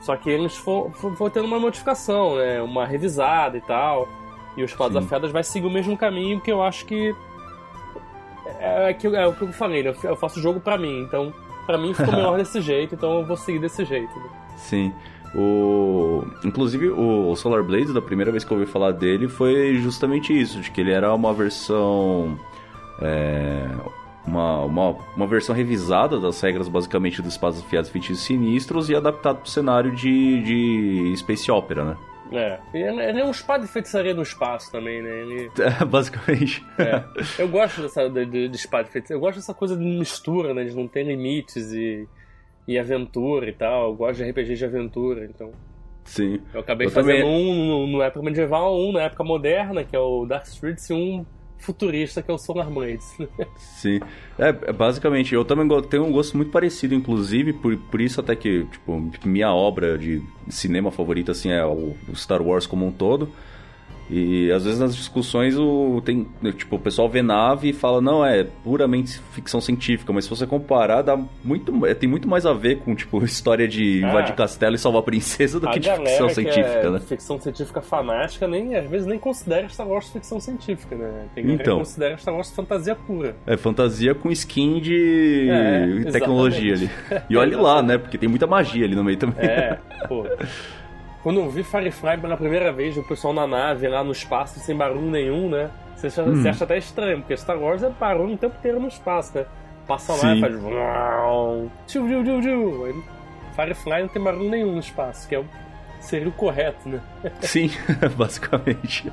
Só 0.00 0.16
que 0.16 0.28
eles 0.28 0.56
foram 0.56 0.90
tendo 1.32 1.44
uma 1.44 1.60
modificação, 1.60 2.34
né? 2.34 2.60
Uma 2.60 2.84
revisada 2.84 3.56
e 3.56 3.60
tal. 3.60 4.08
E 4.56 4.62
o 4.62 4.64
Espada 4.64 4.98
Afiadas 4.98 5.30
vai 5.30 5.44
seguir 5.44 5.68
o 5.68 5.70
mesmo 5.70 5.96
caminho 5.96 6.40
que 6.40 6.50
eu 6.50 6.60
acho 6.60 6.84
que. 6.86 7.14
É, 8.58 8.90
é, 8.90 9.06
é 9.14 9.26
o 9.28 9.32
que 9.32 9.42
eu 9.42 9.52
falei, 9.52 9.84
né? 9.84 9.94
Eu 10.02 10.16
faço 10.16 10.40
o 10.40 10.42
jogo 10.42 10.58
pra 10.58 10.76
mim, 10.76 11.02
então 11.02 11.32
pra 11.66 11.78
mim 11.78 11.94
ficou 11.94 12.12
melhor 12.12 12.36
desse 12.38 12.60
jeito, 12.60 12.94
então 12.94 13.20
eu 13.20 13.26
vou 13.26 13.36
seguir 13.36 13.58
desse 13.58 13.84
jeito. 13.84 14.14
Né? 14.18 14.28
Sim. 14.56 14.92
O... 15.34 16.24
Inclusive, 16.44 16.90
o 16.90 17.34
Solar 17.36 17.62
Blades, 17.62 17.92
da 17.92 18.02
primeira 18.02 18.30
vez 18.30 18.44
que 18.44 18.52
eu 18.52 18.58
ouvi 18.58 18.70
falar 18.70 18.92
dele, 18.92 19.28
foi 19.28 19.76
justamente 19.76 20.38
isso, 20.38 20.60
de 20.60 20.70
que 20.70 20.80
ele 20.80 20.92
era 20.92 21.12
uma 21.14 21.32
versão... 21.32 22.38
É... 23.00 23.68
Uma, 24.24 24.60
uma, 24.60 24.96
uma 25.16 25.26
versão 25.26 25.52
revisada 25.52 26.20
das 26.20 26.40
regras, 26.40 26.68
basicamente, 26.68 27.20
dos 27.20 27.32
espaços 27.32 27.60
afiados 27.60 27.90
feitiços 27.90 28.24
sinistros 28.24 28.88
e 28.88 28.94
adaptado 28.94 29.38
para 29.38 29.46
o 29.46 29.48
cenário 29.48 29.90
de, 29.90 30.42
de 30.42 31.16
Space 31.16 31.50
Opera, 31.50 31.84
né? 31.84 31.96
É. 32.36 32.60
Ele 32.74 33.20
é 33.20 33.24
um 33.24 33.30
espada 33.30 33.64
de 33.64 33.70
feitiçaria 33.70 34.14
no 34.14 34.22
espaço 34.22 34.70
também, 34.70 35.02
né? 35.02 35.10
Ele... 35.20 35.50
É, 35.80 35.84
basicamente. 35.84 36.64
É. 36.78 37.04
Eu 37.38 37.48
gosto 37.48 37.82
dessa, 37.82 38.08
de, 38.08 38.48
de 38.48 38.56
espada 38.56 38.84
de 38.84 38.90
feitiçaria. 38.90 39.16
Eu 39.16 39.20
gosto 39.20 39.36
dessa 39.36 39.54
coisa 39.54 39.76
de 39.76 39.84
mistura, 39.84 40.52
né? 40.54 40.64
De 40.64 40.74
não 40.74 40.88
ter 40.88 41.04
limites 41.04 41.72
e 41.72 42.08
e 42.66 42.78
aventura 42.78 43.48
e 43.48 43.52
tal. 43.52 43.90
Eu 43.90 43.94
gosto 43.94 44.22
de 44.22 44.30
RPG 44.30 44.54
de 44.54 44.64
aventura, 44.64 45.24
então. 45.24 45.52
Sim. 46.04 46.40
Eu 46.52 46.60
acabei 46.60 46.86
eu 46.86 46.90
fazendo 46.90 47.22
também... 47.22 47.24
um 47.24 47.86
no, 47.86 48.02
época 48.02 48.24
medieval, 48.24 48.76
um 48.76 48.92
na 48.92 49.02
época 49.02 49.22
moderna, 49.22 49.84
que 49.84 49.94
é 49.94 49.98
o 49.98 50.26
Dark 50.26 50.46
Streets, 50.46 50.90
e 50.90 50.92
um 50.92 51.24
futurista, 51.62 52.20
que 52.20 52.30
é 52.30 52.34
o 52.34 52.38
Solar 52.38 52.68
Blades. 52.68 53.16
Sim. 53.56 54.00
É, 54.38 54.48
é, 54.48 54.72
basicamente, 54.72 55.34
eu 55.34 55.44
também 55.44 55.66
tenho 55.82 56.04
um 56.04 56.12
gosto 56.12 56.36
muito 56.36 56.50
parecido, 56.50 56.94
inclusive, 56.94 57.52
por, 57.52 57.76
por 57.76 58.00
isso 58.00 58.20
até 58.20 58.34
que, 58.34 58.64
tipo, 58.64 59.10
minha 59.24 59.52
obra 59.52 59.96
de 59.96 60.22
cinema 60.48 60.90
favorita, 60.90 61.32
assim, 61.32 61.50
é 61.50 61.64
o 61.64 61.94
Star 62.14 62.42
Wars 62.42 62.66
como 62.66 62.86
um 62.86 62.92
todo. 62.92 63.30
E 64.10 64.50
às 64.52 64.64
vezes 64.64 64.78
nas 64.78 64.94
discussões 64.94 65.56
o, 65.56 66.00
tem, 66.04 66.26
tipo, 66.56 66.76
o 66.76 66.78
pessoal 66.78 67.08
vê 67.08 67.22
nave 67.22 67.70
e 67.70 67.72
fala, 67.72 68.00
não, 68.00 68.24
é 68.24 68.44
puramente 68.44 69.18
ficção 69.32 69.60
científica, 69.60 70.12
mas 70.12 70.24
se 70.24 70.30
você 70.30 70.46
comparar, 70.46 71.02
dá 71.02 71.18
muito, 71.42 71.86
é, 71.86 71.94
tem 71.94 72.08
muito 72.08 72.28
mais 72.28 72.44
a 72.44 72.52
ver 72.52 72.78
com, 72.80 72.94
tipo, 72.94 73.22
história 73.24 73.66
de 73.66 74.02
ah, 74.04 74.08
invadir 74.08 74.34
castelo 74.34 74.74
e 74.74 74.78
salvar 74.78 75.00
a 75.00 75.04
princesa 75.04 75.58
do 75.58 75.68
que 75.70 75.78
de 75.78 75.90
ficção 75.90 76.28
científica, 76.28 76.86
é 76.86 76.90
né? 76.90 77.00
Ficção 77.00 77.40
científica 77.40 77.80
fanática, 77.80 78.46
nem, 78.46 78.76
às 78.76 78.88
vezes 78.88 79.06
nem 79.06 79.18
considera 79.18 79.68
Star 79.68 79.88
Wars 79.88 80.10
ficção 80.10 80.40
científica, 80.40 80.94
né? 80.96 81.26
Tem 81.34 81.44
então, 81.50 81.76
que 81.76 81.84
considera 81.84 82.16
Star 82.18 82.34
Wars 82.34 82.50
fantasia 82.50 82.94
pura. 82.94 83.36
É, 83.46 83.56
fantasia 83.56 84.14
com 84.14 84.30
skin 84.30 84.80
de 84.80 85.48
é, 85.50 86.10
tecnologia 86.10 86.74
ali. 86.74 86.90
E 87.28 87.36
olhe 87.36 87.56
lá, 87.56 87.80
né? 87.82 87.98
Porque 87.98 88.18
tem 88.18 88.28
muita 88.28 88.46
magia 88.46 88.84
ali 88.84 88.94
no 88.94 89.04
meio 89.04 89.18
também. 89.18 89.44
É, 89.44 89.78
pô. 90.08 90.26
Quando 91.22 91.40
eu 91.40 91.48
vi 91.48 91.62
Firefly 91.62 92.18
pela 92.18 92.36
primeira 92.36 92.72
vez, 92.72 92.96
o 92.96 93.02
pessoal 93.02 93.32
na 93.32 93.46
nave 93.46 93.86
lá 93.88 94.02
no 94.02 94.12
espaço 94.12 94.58
sem 94.58 94.76
barulho 94.76 95.10
nenhum, 95.10 95.48
né? 95.48 95.70
Você 95.94 96.08
acha, 96.08 96.22
hum. 96.22 96.34
você 96.34 96.48
acha 96.48 96.64
até 96.64 96.78
estranho, 96.78 97.18
porque 97.18 97.36
Star 97.36 97.58
Wars 97.58 97.82
é 97.82 97.90
barulho 97.90 98.34
o 98.34 98.36
tempo 98.36 98.56
inteiro 98.58 98.80
no 98.80 98.88
espaço, 98.88 99.38
né? 99.38 99.46
Passa 99.86 100.14
lá 100.14 100.34
e 100.34 100.40
faz. 100.40 100.54
Tchiu, 101.86 102.06
tchiu, 102.06 102.24
tchiu, 102.24 102.40
tchiu. 102.40 103.04
Firefly 103.54 104.02
não 104.02 104.08
tem 104.08 104.22
barulho 104.22 104.50
nenhum 104.50 104.72
no 104.72 104.80
espaço, 104.80 105.28
que 105.28 105.34
é 105.34 105.38
o 105.38 105.46
seria 106.02 106.28
o 106.28 106.32
correto, 106.32 106.88
né? 106.88 107.00
Sim, 107.40 107.70
basicamente. 108.16 109.10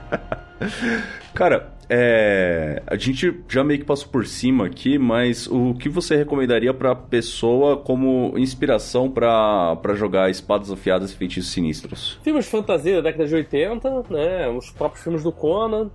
Cara, 1.33 1.71
é, 1.89 2.83
a 2.85 2.95
gente 2.95 3.41
já 3.47 3.63
meio 3.63 3.79
que 3.79 3.85
passou 3.85 4.09
por 4.09 4.25
cima 4.25 4.65
aqui, 4.65 4.97
mas 4.97 5.47
o 5.47 5.73
que 5.73 5.87
você 5.87 6.15
recomendaria 6.15 6.73
para 6.73 6.93
pessoa 6.95 7.77
como 7.77 8.37
inspiração 8.37 9.09
para 9.09 9.95
jogar 9.95 10.29
espadas 10.29 10.71
afiadas 10.71 11.11
e 11.11 11.15
feitiços 11.15 11.51
sinistros? 11.51 12.19
Filmes 12.23 12.45
de 12.45 12.51
fantasia 12.51 12.95
da 12.95 13.09
década 13.09 13.25
de 13.25 13.35
80, 13.35 14.03
né? 14.09 14.49
Os 14.49 14.69
próprios 14.71 15.03
filmes 15.03 15.23
do 15.23 15.31
Conan. 15.31 15.89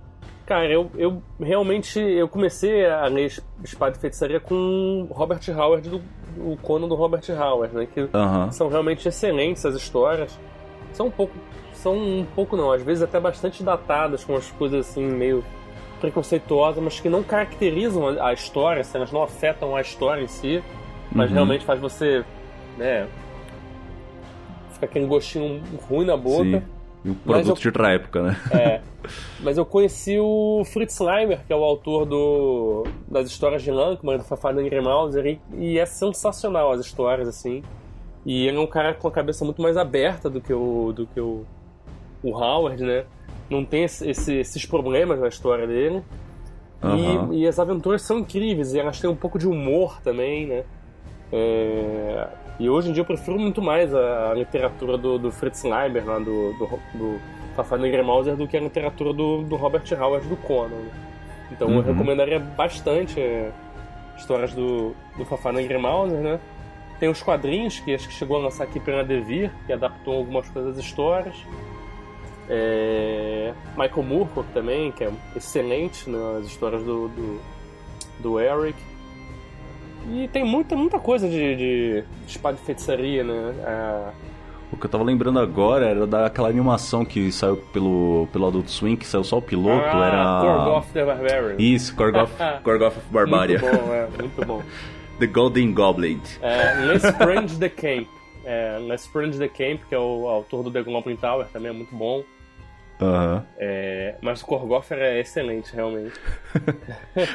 Cara, 0.45 0.71
eu, 0.71 0.91
eu 0.95 1.23
realmente 1.39 1.99
eu 1.99 2.27
comecei 2.27 2.85
a 2.85 3.07
ler 3.07 3.33
Espada 3.63 3.97
e 3.97 3.99
Feitiçaria 3.99 4.39
com 4.39 5.07
Robert 5.09 5.41
Howard, 5.49 5.89
do, 5.89 6.01
o 6.37 6.55
Conan 6.57 6.87
do 6.87 6.93
Robert 6.93 7.23
Howard, 7.29 7.75
né? 7.75 7.87
Que 7.91 8.01
uh 8.01 8.09
-huh. 8.11 8.51
são 8.51 8.67
realmente 8.67 9.07
excelentes 9.07 9.65
as 9.65 9.75
histórias 9.75 10.37
são 10.95 11.07
um 11.07 11.11
pouco. 11.11 11.33
São 11.73 11.95
um 11.95 12.25
pouco 12.35 12.55
não, 12.57 12.71
às 12.71 12.81
vezes 12.81 13.03
até 13.03 13.19
bastante 13.19 13.61
datadas, 13.61 14.23
com 14.23 14.35
as 14.35 14.49
coisas 14.51 14.87
assim, 14.87 15.03
meio 15.03 15.43
preconceituosas, 15.99 16.83
mas 16.83 16.99
que 16.99 17.09
não 17.09 17.23
caracterizam 17.23 18.07
a, 18.19 18.33
história, 18.33 18.81
assim, 18.81 18.97
elas 18.97 19.11
não 19.11 19.23
afetam 19.23 19.75
a 19.75 19.81
história 19.81 20.21
em 20.21 20.27
si, 20.27 20.63
mas 21.11 21.29
uhum. 21.29 21.35
realmente 21.35 21.65
faz 21.65 21.79
você. 21.79 22.23
né. 22.77 23.07
Fica 24.73 24.85
aquele 24.85 25.05
gostinho 25.05 25.61
ruim 25.87 26.05
na 26.05 26.17
boca. 26.17 26.43
Sim. 26.43 26.63
Um 27.05 27.13
produto 27.13 27.49
eu, 27.49 27.55
de 27.55 27.67
outra 27.67 27.93
época, 27.93 28.21
né? 28.23 28.37
É. 28.51 28.81
Mas 29.39 29.59
eu 29.59 29.65
conheci 29.65 30.17
o 30.19 30.63
Fritz 30.65 30.99
Leimer, 30.99 31.45
que 31.45 31.53
é 31.53 31.55
o 31.55 31.63
autor 31.63 32.05
do, 32.05 32.83
das 33.07 33.27
histórias 33.27 33.61
de 33.61 33.69
Lankman, 33.69 34.17
do 34.17 34.23
Fafá 34.23 34.51
Mauser, 34.83 35.25
e, 35.27 35.41
e 35.53 35.77
é 35.77 35.85
sensacional 35.85 36.71
as 36.71 36.81
histórias, 36.81 37.27
assim. 37.27 37.63
E 38.25 38.47
ele 38.47 38.57
é 38.57 38.59
um 38.59 38.67
cara 38.67 38.93
com 38.93 39.07
a 39.07 39.11
cabeça 39.11 39.45
muito 39.45 39.61
mais 39.61 39.77
aberta 39.77 40.29
do 40.29 40.41
que 40.41 40.51
o, 40.51 40.91
do 40.91 41.05
que 41.05 41.19
o, 41.19 41.45
o 42.23 42.31
Howard, 42.31 42.83
né? 42.83 43.05
Não 43.49 43.63
tem 43.63 43.83
esse, 43.83 44.09
esse, 44.09 44.33
esses 44.33 44.65
problemas 44.65 45.19
na 45.19 45.27
história 45.27 45.67
dele. 45.67 46.03
Uhum. 46.81 47.33
E, 47.33 47.41
e, 47.41 47.47
as 47.47 47.59
aventuras 47.59 48.01
são 48.01 48.19
incríveis, 48.19 48.73
e 48.73 48.79
elas 48.79 48.99
têm 48.99 49.09
um 49.09 49.15
pouco 49.15 49.37
de 49.37 49.47
humor 49.47 50.01
também, 50.01 50.47
né? 50.47 50.63
É... 51.31 52.27
E 52.59 52.69
hoje 52.69 52.89
em 52.89 52.93
dia 52.93 53.01
eu 53.01 53.05
prefiro 53.05 53.37
muito 53.37 53.61
mais 53.61 53.93
a, 53.93 54.33
literatura 54.33 54.97
do, 54.97 55.19
do, 55.19 55.31
Fritz 55.31 55.63
Leiber, 55.63 56.05
lá 56.05 56.19
do, 56.19 56.53
do, 56.53 56.79
do 56.93 57.19
Fafana 57.55 58.03
Mauser, 58.03 58.35
do 58.35 58.47
que 58.47 58.55
a 58.55 58.61
literatura 58.61 59.13
do, 59.13 59.43
do 59.43 59.55
Robert 59.55 59.83
Howard, 59.99 60.27
do 60.27 60.37
Conan. 60.37 60.69
Né? 60.69 60.91
Então 61.51 61.67
uhum. 61.67 61.77
eu 61.77 61.81
recomendaria 61.81 62.39
bastante 62.39 63.19
é, 63.19 63.51
histórias 64.17 64.53
do, 64.53 64.95
do 65.17 65.25
Fafana 65.25 65.59
Mauser, 65.79 66.19
né? 66.19 66.39
Tem 66.99 67.09
os 67.09 67.21
quadrinhos, 67.21 67.79
que 67.79 67.93
acho 67.93 68.07
que 68.07 68.13
chegou 68.13 68.37
a 68.37 68.41
lançar 68.41 68.63
aqui 68.63 68.79
pela 68.79 69.03
Devir, 69.03 69.51
que 69.65 69.73
adaptou 69.73 70.15
algumas 70.15 70.47
coisas 70.49 70.75
das 70.75 70.85
histórias. 70.85 71.35
É... 72.49 73.53
Michael 73.77 74.03
Moorcock 74.03 74.47
também, 74.53 74.91
que 74.91 75.03
é 75.03 75.11
excelente 75.35 76.09
nas 76.09 76.45
histórias 76.45 76.83
do, 76.83 77.09
do, 77.09 77.41
do 78.19 78.39
Eric. 78.39 78.77
E 80.09 80.27
tem 80.27 80.45
muita, 80.45 80.75
muita 80.75 80.99
coisa 80.99 81.27
de, 81.27 81.55
de 81.55 82.03
espada 82.27 82.55
de 82.55 82.63
feitiçaria, 82.63 83.23
né? 83.23 83.53
É... 83.65 84.35
O 84.71 84.77
que 84.77 84.85
eu 84.85 84.89
tava 84.89 85.03
lembrando 85.03 85.39
agora 85.39 85.85
era 85.87 86.07
daquela 86.07 86.49
animação 86.49 87.05
que 87.05 87.31
saiu 87.31 87.57
pelo, 87.71 88.27
pelo 88.31 88.47
Adult 88.47 88.67
Swim, 88.67 88.95
que 88.95 89.05
saiu 89.05 89.23
só 89.23 89.37
o 89.37 89.41
piloto, 89.41 89.85
ah, 89.85 90.05
era... 90.05 90.41
Korgoth 90.41 90.91
the 90.91 91.05
Barbarian. 91.05 91.55
Isso, 91.59 91.95
Korgoth, 91.95 92.31
Korgoth 92.63 92.97
of 92.97 93.07
Barbaria. 93.11 93.59
Muito 93.59 93.77
bom, 93.77 93.93
é, 93.93 94.07
muito 94.19 94.45
bom. 94.45 94.63
the 95.19 95.27
Golden 95.27 95.73
Goblet. 95.73 96.21
É, 96.41 96.73
Lestrange 96.85 97.57
the 97.57 97.69
Camp. 97.69 98.07
É, 98.45 98.77
Lestrange 98.79 99.37
the 99.39 99.47
Camp, 99.47 99.81
que 99.87 99.95
é 99.95 99.99
o 99.99 100.27
autor 100.27 100.63
do 100.63 100.71
The 100.71 100.83
Goblin 100.83 101.15
Tower, 101.15 101.47
também 101.47 101.71
é 101.71 101.73
muito 101.73 101.95
bom. 101.95 102.23
Uhum. 103.01 103.41
É, 103.57 104.15
mas 104.21 104.41
o 104.41 104.45
Korgoffer 104.45 104.97
é 104.97 105.19
excelente, 105.19 105.75
realmente. 105.75 106.13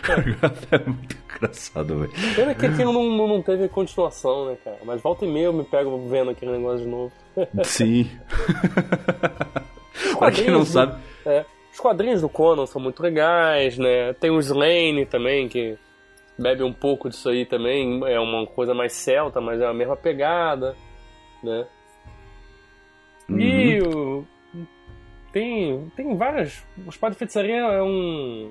Korgoffer 0.06 0.80
é 0.80 0.88
muito 0.88 1.16
engraçado, 1.36 1.98
velho. 1.98 2.34
Pena 2.34 2.54
que 2.54 2.66
aquilo 2.66 2.92
não, 2.92 3.28
não 3.28 3.42
teve 3.42 3.68
continuação, 3.68 4.46
né, 4.46 4.56
cara? 4.64 4.78
Mas 4.84 5.02
volta 5.02 5.26
e 5.26 5.28
meia 5.28 5.46
eu 5.46 5.52
me 5.52 5.64
pego 5.64 6.08
vendo 6.08 6.30
aquele 6.30 6.52
negócio 6.52 6.84
de 6.84 6.86
novo. 6.86 7.12
Sim. 7.64 8.10
pra 10.18 10.30
quem 10.30 10.50
não 10.50 10.64
sabe. 10.64 11.00
É, 11.26 11.44
os 11.72 11.78
quadrinhos 11.78 12.20
do 12.20 12.28
Conan 12.28 12.66
são 12.66 12.80
muito 12.80 13.02
legais, 13.02 13.76
né? 13.76 14.12
Tem 14.14 14.30
o 14.30 14.40
Slane 14.40 15.04
também, 15.06 15.48
que 15.48 15.76
bebe 16.40 16.62
um 16.62 16.72
pouco 16.72 17.08
disso 17.08 17.28
aí 17.28 17.44
também. 17.44 18.00
É 18.06 18.18
uma 18.18 18.46
coisa 18.46 18.74
mais 18.74 18.92
celta, 18.92 19.40
mas 19.40 19.60
é 19.60 19.66
a 19.66 19.74
mesma 19.74 19.96
pegada, 19.96 20.74
né? 21.42 21.66
Uhum. 23.28 23.38
E 23.38 23.82
o 23.82 24.24
tem, 25.32 25.90
tem 25.96 26.16
várias. 26.16 26.64
O 26.84 26.88
Espada 26.88 27.12
de 27.12 27.18
Feitiçaria 27.18 27.56
é 27.56 27.82
um. 27.82 28.50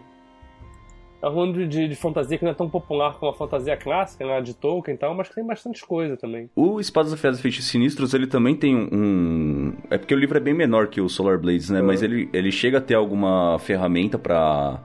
É 1.21 1.27
um 1.27 1.33
mundo 1.33 1.67
de, 1.67 1.89
de, 1.89 1.95
fantasia 1.95 2.37
que 2.37 2.45
não 2.45 2.51
é 2.51 2.55
tão 2.55 2.69
popular 2.69 3.19
como 3.19 3.29
a 3.29 3.35
fantasia 3.35 3.75
clássica, 3.75 4.25
né, 4.25 4.39
de 4.41 4.53
Tolkien 4.53 4.95
e 4.95 4.97
tal, 4.97 5.13
mas 5.13 5.27
tem 5.27 5.45
bastante 5.45 5.85
coisa 5.85 6.15
também. 6.15 6.49
O 6.55 6.79
Espadas 6.79 7.11
Afiadas 7.11 7.39
e 7.39 7.41
Feitos 7.41 7.67
Sinistros, 7.67 8.13
ele 8.13 8.25
também 8.25 8.55
tem 8.55 8.73
um... 8.73 9.73
É 9.89 9.97
porque 9.97 10.15
o 10.15 10.17
livro 10.17 10.37
é 10.37 10.39
bem 10.39 10.53
menor 10.53 10.87
que 10.87 11.01
o 11.01 11.09
Solar 11.09 11.37
Blades, 11.37 11.69
né? 11.69 11.81
Uhum. 11.81 11.87
Mas 11.87 12.01
ele, 12.01 12.29
ele 12.31 12.53
chega 12.53 12.77
a 12.77 12.81
ter 12.81 12.95
alguma 12.95 13.59
ferramenta 13.59 14.17
para 14.17 14.81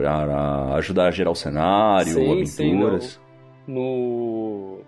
para 0.00 0.74
ajudar 0.76 1.08
a 1.08 1.10
gerar 1.10 1.32
o 1.32 1.34
cenário, 1.34 2.12
sim, 2.12 2.32
aventuras. 2.32 3.20
Sim, 3.66 3.74
no... 3.74 4.78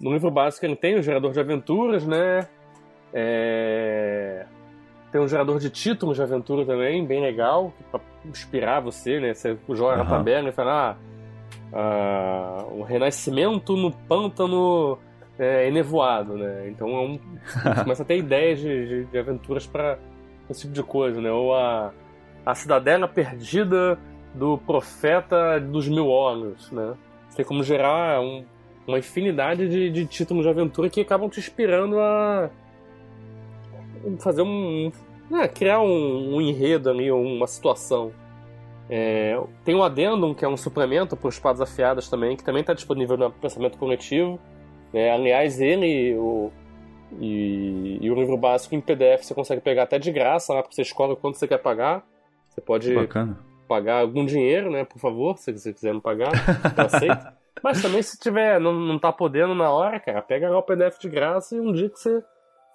no 0.00 0.12
livro 0.12 0.30
básico 0.30 0.64
ele 0.64 0.76
tem 0.76 0.96
o 0.96 1.02
gerador 1.02 1.32
de 1.32 1.40
aventuras, 1.40 2.06
né? 2.06 2.46
É... 3.12 4.46
Tem 5.10 5.20
um 5.20 5.26
gerador 5.26 5.58
de 5.58 5.70
títulos 5.70 6.16
de 6.16 6.22
aventura 6.22 6.64
também, 6.64 7.04
bem 7.04 7.20
legal, 7.20 7.72
pra 7.90 8.00
inspirar 8.24 8.78
você, 8.78 9.18
né? 9.18 9.34
Você 9.34 9.56
joga 9.70 9.96
uhum. 9.96 10.04
na 10.04 10.10
tabela 10.10 10.48
e 10.50 10.52
fala, 10.52 10.90
ah, 10.90 10.96
ah, 11.72 12.64
o 12.70 12.82
renascimento 12.82 13.76
no 13.76 13.90
pântano 13.90 14.98
é, 15.36 15.66
enevoado, 15.66 16.36
né? 16.36 16.68
Então 16.68 16.88
é 16.90 17.00
um, 17.00 17.18
começa 17.82 18.04
a 18.04 18.06
ter 18.06 18.18
ideias 18.18 18.60
de, 18.60 18.86
de, 18.86 19.04
de 19.06 19.18
aventuras 19.18 19.66
para 19.66 19.98
esse 20.48 20.60
tipo 20.60 20.74
de 20.74 20.82
coisa, 20.82 21.20
né? 21.20 21.32
Ou 21.32 21.56
a, 21.56 21.92
a 22.48 22.54
cidadela 22.54 23.06
perdida 23.06 23.98
do 24.34 24.56
profeta 24.56 25.60
dos 25.60 25.86
mil 25.86 26.08
olhos, 26.08 26.70
né? 26.72 26.94
Tem 27.36 27.44
como 27.44 27.62
gerar 27.62 28.22
um, 28.22 28.42
uma 28.86 28.98
infinidade 28.98 29.68
de, 29.68 29.90
de 29.90 30.06
títulos 30.06 30.44
de 30.44 30.48
aventura 30.48 30.88
que 30.88 31.02
acabam 31.02 31.28
te 31.28 31.40
inspirando 31.40 32.00
a 32.00 32.48
fazer 34.18 34.40
um. 34.40 34.90
É, 35.30 35.46
criar 35.46 35.80
um, 35.82 36.36
um, 36.36 36.40
enredo 36.40 36.88
ali, 36.88 37.12
uma 37.12 37.46
situação. 37.46 38.12
É, 38.88 39.38
tem 39.62 39.74
o 39.74 39.82
Addendum, 39.82 40.32
que 40.32 40.42
é 40.42 40.48
um 40.48 40.56
suplemento 40.56 41.18
para 41.18 41.28
espadas 41.28 41.60
afiadas 41.60 42.08
também, 42.08 42.34
que 42.34 42.42
também 42.42 42.62
está 42.62 42.72
disponível 42.72 43.18
no 43.18 43.30
Pensamento 43.30 43.76
Coletivo. 43.76 44.40
É, 44.94 45.12
aliás, 45.12 45.60
ele 45.60 46.14
o, 46.16 46.50
e, 47.20 47.98
e, 48.00 48.10
o 48.10 48.14
livro 48.14 48.38
básico 48.38 48.74
em 48.74 48.80
PDF 48.80 49.24
você 49.24 49.34
consegue 49.34 49.60
pegar 49.60 49.82
até 49.82 49.98
de 49.98 50.10
graça 50.10 50.54
lá, 50.54 50.62
porque 50.62 50.74
você 50.74 50.80
escolhe 50.80 51.14
quanto 51.14 51.36
você 51.36 51.46
quer 51.46 51.58
pagar. 51.58 52.02
Você 52.58 52.60
pode 52.60 52.92
pagar 53.66 54.00
algum 54.00 54.24
dinheiro, 54.24 54.70
né, 54.70 54.84
por 54.84 54.98
favor, 54.98 55.36
se 55.36 55.52
você 55.52 55.72
quiser 55.72 55.92
não 55.92 56.00
pagar, 56.00 56.32
eu 56.76 56.84
aceito. 56.84 57.38
Mas 57.62 57.82
também 57.82 58.00
se 58.02 58.18
tiver, 58.18 58.60
não, 58.60 58.72
não 58.72 58.98
tá 58.98 59.12
podendo 59.12 59.54
na 59.54 59.70
hora, 59.70 59.98
cara, 59.98 60.22
pega 60.22 60.48
lá 60.48 60.58
o 60.58 60.62
PDF 60.62 60.98
de 61.00 61.08
graça 61.08 61.56
e 61.56 61.60
um 61.60 61.72
dia 61.72 61.90
que 61.90 61.98
você 61.98 62.22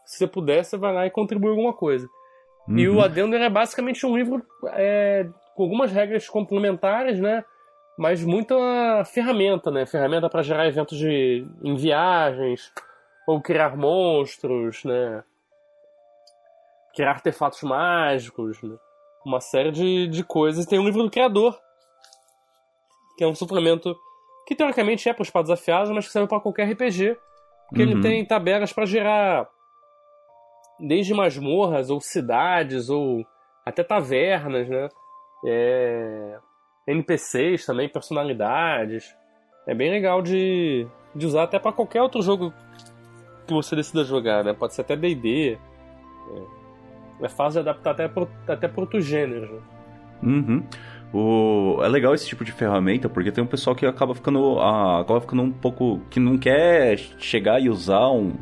se 0.06 0.18
você 0.18 0.28
puder, 0.28 0.64
você 0.64 0.78
vai 0.78 0.94
lá 0.94 1.06
e 1.06 1.12
contribui 1.12 1.50
alguma 1.50 1.74
coisa. 1.74 2.10
Uhum. 2.68 2.78
E 2.78 2.90
o 2.90 3.02
Adendo 3.02 3.36
é 3.36 3.50
basicamente 3.50 4.06
um 4.06 4.16
livro 4.16 4.46
é, 4.74 5.28
com 5.56 5.64
algumas 5.64 5.92
regras 5.92 6.28
complementares, 6.28 7.20
né? 7.20 7.44
Mas 7.98 8.24
muita 8.24 8.56
ferramenta, 9.06 9.70
né? 9.72 9.86
Ferramenta 9.86 10.30
para 10.30 10.42
gerar 10.42 10.68
eventos 10.68 10.98
de, 10.98 11.48
em 11.64 11.76
viagens, 11.76 12.72
ou 13.28 13.42
criar 13.42 13.78
monstros, 13.78 14.84
né? 14.84 15.24
Criar 16.96 17.12
artefatos 17.12 17.62
mágicos, 17.62 18.62
né? 18.62 18.76
Uma 19.26 19.40
série 19.40 19.72
de, 19.72 20.08
de 20.08 20.24
coisas. 20.24 20.66
Tem 20.66 20.80
um 20.80 20.86
livro 20.86 21.04
do 21.04 21.12
criador, 21.12 21.58
que 23.18 23.24
é 23.24 23.28
um 23.28 23.36
suplemento 23.36 23.96
que 24.46 24.56
teoricamente 24.56 25.08
é 25.08 25.14
para 25.14 25.22
os 25.22 25.28
espadas 25.28 25.50
afiados, 25.50 25.90
mas 25.92 26.06
que 26.06 26.12
serve 26.12 26.28
para 26.28 26.40
qualquer 26.40 26.70
RPG. 26.72 27.18
Porque 27.70 27.84
uhum. 27.84 27.92
ele 27.92 28.02
tem 28.02 28.26
tabelas 28.26 28.74
para 28.74 28.86
gerar 28.86 29.48
desde 30.80 31.14
masmorras 31.14 31.90
ou 31.90 32.02
cidades 32.02 32.90
ou 32.90 33.26
até 33.66 33.84
tavernas, 33.84 34.68
né? 34.68 34.90
É... 35.46 36.40
NPCs 36.88 37.66
também, 37.66 37.88
personalidades. 37.88 39.16
É 39.66 39.74
bem 39.74 39.90
legal 39.90 40.22
de, 40.22 40.86
de 41.16 41.26
usar 41.26 41.44
até 41.44 41.58
para 41.58 41.72
qualquer 41.72 42.02
outro 42.02 42.22
jogo 42.22 42.54
que 43.48 43.54
você 43.54 43.76
decida 43.76 44.04
jogar, 44.04 44.44
né? 44.44 44.54
Pode 44.54 44.74
ser 44.74 44.82
até 44.82 44.96
D&D. 44.96 45.58
É. 45.58 46.63
é 47.24 47.30
fácil 47.30 47.64
de 47.64 47.70
adaptar 47.70 47.92
até 47.92 48.08
para 48.08 48.28
até 48.48 48.68
para 48.68 48.82
outros 48.82 49.06
gêneros. 49.06 49.50
Né? 49.50 49.60
Uhum. 50.24 50.64
O... 51.14 51.84
É 51.84 51.88
legal 51.88 52.14
esse 52.14 52.28
tipo 52.28 52.44
de 52.44 52.52
ferramenta, 52.52 53.08
porque 53.08 53.32
tem 53.32 53.44
um 53.44 53.48
pessoal 53.48 53.76
que 53.76 53.86
acaba 53.86 54.16
ficando, 54.16 54.60
ah, 54.60 55.02
acaba 55.02 55.22
ficando 55.22 55.44
um 55.44 55.52
pouco... 55.52 56.02
que 56.10 56.20
não 56.20 56.38
quer 56.38 56.98
chegar 57.20 57.62
e 57.62 57.70
usar 57.70 58.10
um 58.10 58.34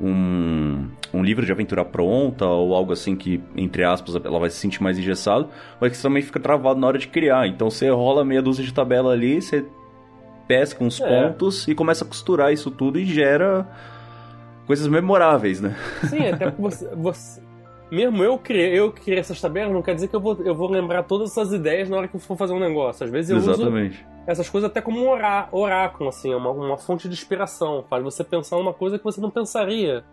um, 0.00 0.88
um 1.12 1.22
livro 1.22 1.44
de 1.44 1.52
aventura 1.52 1.84
pronta 1.84 2.46
ou 2.46 2.74
algo 2.74 2.92
assim 2.92 3.16
que, 3.16 3.42
entre 3.56 3.84
aspas, 3.84 4.14
ela 4.14 4.38
vai 4.38 4.50
se 4.50 4.56
sentir 4.56 4.82
mais 4.82 4.98
engessado, 4.98 5.48
mas 5.80 5.96
que 5.96 6.02
também 6.02 6.22
fica 6.22 6.38
travado 6.38 6.78
na 6.78 6.86
hora 6.86 6.98
de 6.98 7.08
criar. 7.08 7.46
Então 7.46 7.70
você 7.70 7.90
rola 7.90 8.24
meia 8.24 8.40
dúzia 8.40 8.64
de 8.64 8.72
tabela 8.72 9.12
ali, 9.12 9.40
você 9.42 9.64
pesca 10.46 10.82
uns 10.82 11.00
é. 11.00 11.06
pontos 11.06 11.66
e 11.68 11.74
começa 11.74 12.04
a 12.04 12.06
costurar 12.06 12.52
isso 12.52 12.70
tudo 12.70 12.98
e 12.98 13.04
gera 13.04 13.68
coisas 14.66 14.86
memoráveis, 14.86 15.60
né? 15.60 15.76
Sim, 16.04 16.28
até 16.28 16.50
porque 16.50 16.62
você, 16.62 16.88
você, 16.94 17.42
mesmo 17.90 18.22
eu 18.22 18.38
criei, 18.38 18.78
eu 18.78 18.92
criei 18.92 19.18
essas 19.18 19.40
tabelas, 19.40 19.72
não 19.72 19.82
quer 19.82 19.94
dizer 19.94 20.08
que 20.08 20.16
eu 20.16 20.20
vou, 20.20 20.36
eu 20.44 20.54
vou 20.54 20.70
lembrar 20.70 21.02
todas 21.04 21.30
essas 21.30 21.52
ideias 21.52 21.88
na 21.88 21.96
hora 21.96 22.08
que 22.08 22.16
eu 22.16 22.20
for 22.20 22.36
fazer 22.36 22.52
um 22.52 22.60
negócio. 22.60 23.04
Às 23.04 23.10
vezes 23.10 23.30
eu 23.30 23.36
Exatamente. 23.38 23.98
uso 23.98 24.18
essas 24.26 24.48
coisas 24.48 24.68
até 24.68 24.82
como 24.82 25.00
um 25.00 25.08
orá, 25.08 25.48
oráculo, 25.50 26.10
assim, 26.10 26.34
uma, 26.34 26.50
uma 26.50 26.76
fonte 26.76 27.08
de 27.08 27.14
inspiração. 27.14 27.84
Faz 27.88 28.04
você 28.04 28.22
pensar 28.22 28.58
uma 28.58 28.74
coisa 28.74 28.98
que 28.98 29.04
você 29.04 29.20
não 29.20 29.30
pensaria 29.30 30.04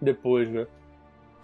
depois, 0.00 0.50
né? 0.50 0.66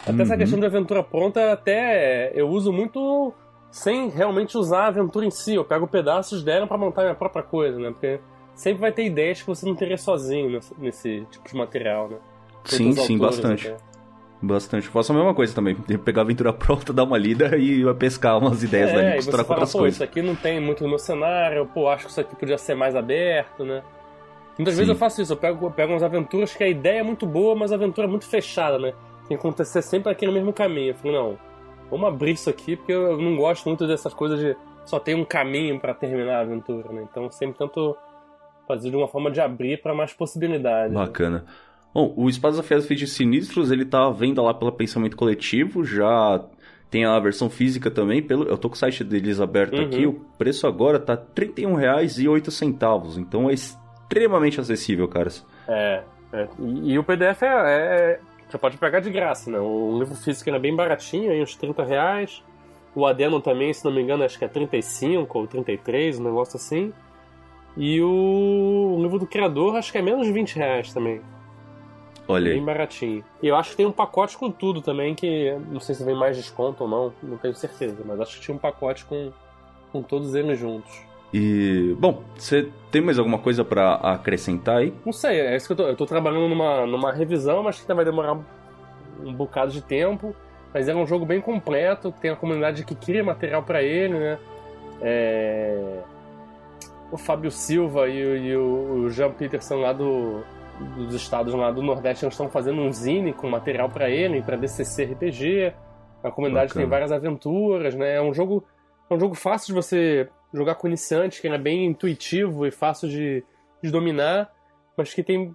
Até 0.03 0.13
uhum. 0.13 0.21
essa 0.21 0.37
questão 0.37 0.61
de 0.61 0.67
aventura 0.67 1.03
pronta, 1.03 1.53
até 1.53 2.31
eu 2.35 2.49
uso 2.49 2.73
muito 2.73 3.33
sem 3.71 4.09
realmente 4.09 4.59
usar 4.59 4.85
a 4.85 4.87
aventura 4.89 5.25
em 5.25 5.31
si. 5.31 5.55
Eu 5.55 5.65
pego 5.65 5.87
pedaços 5.87 6.43
dela 6.43 6.67
para 6.67 6.77
montar 6.77 7.03
minha 7.03 7.15
própria 7.15 7.43
coisa, 7.43 7.79
né? 7.79 7.91
Porque 7.91 8.21
sempre 8.55 8.81
vai 8.81 8.93
ter 8.93 9.05
ideias 9.05 9.41
que 9.41 9.47
você 9.47 9.65
não 9.65 9.75
teria 9.75 9.97
sozinho 9.97 10.51
nesse, 10.51 10.75
nesse 10.79 11.27
tipo 11.31 11.49
de 11.49 11.57
material, 11.57 12.09
né? 12.09 12.17
sim, 12.65 12.93
sim, 12.93 13.17
bastante. 13.17 13.69
Até. 13.69 13.90
Bastante. 14.43 14.87
Eu 14.87 14.93
faço 14.93 15.13
a 15.13 15.15
mesma 15.15 15.35
coisa 15.35 15.55
também. 15.55 15.75
Pegar 15.75 16.23
a 16.23 16.25
aventura 16.25 16.53
pronta, 16.53 16.93
dar 16.93 17.05
uma 17.05 17.19
lida 17.19 17.57
e 17.57 17.83
pescar 17.95 18.39
umas 18.39 18.63
ideias 18.63 18.91
é, 18.91 18.95
lá 18.95 19.17
e 19.17 19.23
você 19.23 19.31
com 19.31 19.53
outras 19.53 19.73
coisas. 19.73 19.95
isso 19.95 20.05
aqui 20.05 20.23
não 20.23 20.35
tem 20.35 20.59
muito 20.61 20.83
no 20.83 20.89
meu 20.89 20.99
cenário, 20.99 21.67
pô, 21.67 21.89
acho 21.89 22.07
que 22.07 22.11
isso 22.11 22.21
aqui 22.21 22.35
podia 22.35 22.57
ser 22.57 22.75
mais 22.75 22.97
aberto, 22.97 23.65
né? 23.65 23.83
Muitas 24.57 24.75
Sim. 24.75 24.79
vezes 24.81 24.89
eu 24.89 24.97
faço 24.97 25.23
isso, 25.23 25.33
eu 25.33 25.37
pego, 25.37 25.67
eu 25.67 25.71
pego 25.71 25.93
umas 25.93 26.03
aventuras 26.03 26.55
que 26.55 26.63
a 26.65 26.69
ideia 26.69 27.01
é 27.01 27.03
muito 27.03 27.27
boa, 27.27 27.55
mas 27.55 27.73
a 27.73 27.75
aventura 27.75 28.07
é 28.07 28.11
muito 28.11 28.27
fechada, 28.27 28.79
né? 28.79 28.93
Tem 29.29 29.37
que 29.37 29.47
acontecer 29.47 29.83
sempre 29.83 30.11
aquele 30.11 30.33
mesmo 30.33 30.53
caminho. 30.53 30.91
Eu 30.91 30.95
falei, 30.95 31.13
não, 31.13 31.39
vamos 31.91 32.09
abrir 32.09 32.33
isso 32.33 32.49
aqui, 32.49 32.77
porque 32.77 32.93
eu 32.93 33.19
não 33.19 33.37
gosto 33.37 33.67
muito 33.67 33.87
dessas 33.87 34.13
coisas 34.15 34.39
de 34.39 34.57
só 34.85 34.99
tem 34.99 35.15
um 35.15 35.25
caminho 35.25 35.79
pra 35.79 35.95
terminar 35.95 36.39
a 36.39 36.41
aventura, 36.41 36.91
né? 36.93 37.07
Então 37.11 37.25
eu 37.25 37.31
sempre 37.31 37.59
tento 37.59 37.97
fazer 38.67 38.91
de 38.91 38.97
uma 38.97 39.07
forma 39.09 39.31
de 39.31 39.41
abrir 39.41 39.81
pra 39.81 39.95
mais 39.95 40.13
possibilidades. 40.13 40.95
né? 41.31 41.43
Bom, 41.93 42.13
o 42.17 42.29
Espadas 42.29 42.59
Afiadas 42.59 42.87
Feitos 42.87 43.13
Sinistros, 43.13 43.71
ele 43.71 43.85
tá 43.85 44.07
à 44.07 44.11
venda 44.11 44.41
lá 44.41 44.55
pela 44.55 44.71
Pensamento 44.71 45.17
Coletivo, 45.17 45.85
já 45.85 46.41
tem 46.89 47.05
a 47.05 47.19
versão 47.19 47.49
física 47.51 47.91
também, 47.91 48.23
pelo, 48.23 48.45
eu 48.45 48.57
tô 48.59 48.69
com 48.69 48.75
o 48.75 48.79
site 48.79 49.03
deles 49.05 49.41
aberto 49.41 49.79
Uhum. 49.79 49.87
aqui, 49.87 50.07
o 50.07 50.13
preço 50.39 50.67
agora 50.67 50.99
tá 50.99 51.15
R$ 51.15 51.21
31,08, 51.35 53.19
então 53.19 53.49
é 53.51 53.55
extremamente 53.55 54.61
acessível, 54.61 55.07
caras. 55.09 55.47
É, 55.69 56.03
é. 56.33 56.49
E, 56.59 56.93
e 56.93 56.99
o 56.99 57.05
PDF 57.05 57.43
é, 57.43 57.47
é- 57.47 58.21
Você 58.49 58.59
pode 58.59 58.77
pegar 58.79 58.99
de 58.99 59.11
graça, 59.11 59.49
né? 59.51 59.61
O 59.61 59.97
livro 59.99 60.15
físico 60.17 60.51
é 60.51 60.59
bem 60.59 60.75
baratinho, 60.75 61.31
aí 61.31 61.41
uns 61.41 61.55
30 61.55 61.85
reais. 61.85 62.43
O 62.97 63.07
Adeno 63.07 63.41
também, 63.41 63.73
se 63.73 63.85
não 63.85 63.93
me 63.93 64.03
engano, 64.03 64.25
acho 64.25 64.37
que 64.37 64.45
é 64.45 64.49
35 64.49 65.39
ou 65.39 65.47
33, 65.47 66.19
um 66.19 66.25
negócio 66.25 66.57
assim. 66.57 66.93
E 67.77 68.01
o, 68.03 68.97
o 68.99 69.03
livro 69.03 69.21
do 69.21 69.27
criador 69.29 69.77
acho 69.77 69.93
que 69.93 69.99
é 69.99 70.03
menos 70.03 70.27
de 70.27 70.33
20 70.33 70.57
reais 70.57 70.93
também. 70.93 71.21
Olha 72.31 72.51
Bem 72.51 72.61
aí. 72.61 72.65
baratinho. 72.65 73.25
E 73.43 73.49
eu 73.49 73.57
acho 73.57 73.71
que 73.71 73.77
tem 73.77 73.87
um 73.87 73.93
pacote 73.93 74.37
com 74.39 74.51
tudo 74.51 74.81
também, 74.81 75.15
que 75.15 75.53
não 75.71 75.81
sei 75.81 75.95
se 75.95 76.05
vem 76.05 76.15
mais 76.15 76.37
desconto 76.37 76.85
ou 76.85 76.89
não, 76.91 77.13
não 77.23 77.37
tenho 77.37 77.55
certeza, 77.55 77.97
mas 78.05 78.21
acho 78.21 78.37
que 78.37 78.43
tinha 78.43 78.55
um 78.55 78.59
pacote 78.59 79.05
com, 79.05 79.33
com 79.93 80.03
todos 80.03 80.35
eles 80.35 80.59
juntos. 80.59 80.91
E, 81.33 81.95
bom, 81.99 82.25
você 82.37 82.69
tem 82.91 83.01
mais 83.01 83.19
alguma 83.19 83.39
coisa 83.39 83.65
pra 83.65 83.95
acrescentar 83.95 84.79
aí? 84.79 84.93
Não 85.07 85.13
sei, 85.13 85.41
é 85.41 85.57
isso 85.57 85.67
que 85.67 85.73
eu 85.73 85.77
tô. 85.77 85.83
Eu 85.85 85.97
tô 85.97 86.05
trabalhando 86.07 86.49
numa, 86.49 86.85
numa 86.87 87.13
revisão, 87.13 87.63
mas 87.63 87.77
que 87.77 87.83
ainda 87.83 87.95
vai 87.95 88.05
demorar 88.05 88.33
um, 89.23 89.33
bocado 89.33 89.71
de 89.71 89.81
tempo. 89.81 90.35
Mas 90.75 90.89
é 90.89 90.95
um 90.95 91.07
jogo 91.07 91.25
bem 91.25 91.41
completo, 91.41 92.13
tem 92.21 92.31
a 92.33 92.37
comunidade 92.37 92.85
que 92.85 92.95
cria 92.97 93.23
material 93.25 93.63
pra 93.63 93.83
ele, 93.83 94.15
né? 94.19 94.39
É, 95.03 96.01
O 97.13 97.17
Fábio 97.17 97.51
Silva 97.51 98.09
e, 98.09 98.25
o- 98.25 98.37
e 98.37 98.57
o, 98.57 98.93
o 99.05 99.11
Jean 99.11 99.31
Peterson 99.33 99.77
lá 99.81 99.93
do, 99.93 100.43
dos 100.97 101.15
estados 101.15 101.55
lá 101.55 101.71
do 101.71 101.83
Nordeste 101.83 102.25
eles 102.25 102.35
estão 102.35 102.49
fazendo 102.49 102.81
um 102.81 102.93
zine 102.93 103.33
com 103.33 103.49
material 103.49 103.89
pra 103.89 104.11
ele, 104.11 104.43
pra 104.43 104.57
DCC 104.57 105.05
RPG. 105.05 105.75
A 106.23 106.31
comunidade 106.31 106.69
Bacana. 106.69 106.85
tem 106.85 106.91
várias 106.91 107.13
aventuras, 107.13 107.95
né? 107.95 108.17
É 108.17 108.23
um 108.23 108.35
jogo, 108.35 108.65
é 109.09 109.15
um 109.15 109.21
jogo 109.21 109.35
fácil 109.35 109.69
de 109.69 109.73
você 109.75 110.29
jogar 110.53 110.75
com 110.75 110.87
iniciante, 110.87 111.41
que 111.41 111.47
ele 111.47 111.55
é 111.55 111.59
bem 111.59 111.87
intuitivo 111.87 112.67
e 112.67 112.71
fácil 112.71 113.09
de, 113.09 113.45
de 113.83 113.91
dominar, 113.91 114.51
mas 114.97 115.15
que 115.15 115.23
tem 115.23 115.55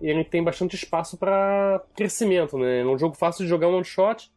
ele 0.00 0.24
tem 0.24 0.42
bastante 0.42 0.74
espaço 0.74 1.16
para 1.16 1.80
crescimento, 1.94 2.58
né? 2.58 2.80
É 2.80 2.84
um 2.84 2.98
jogo 2.98 3.14
fácil 3.14 3.44
de 3.44 3.48
jogar 3.48 3.68
um 3.68 3.76
one 3.76 3.84
shot, 3.84 4.32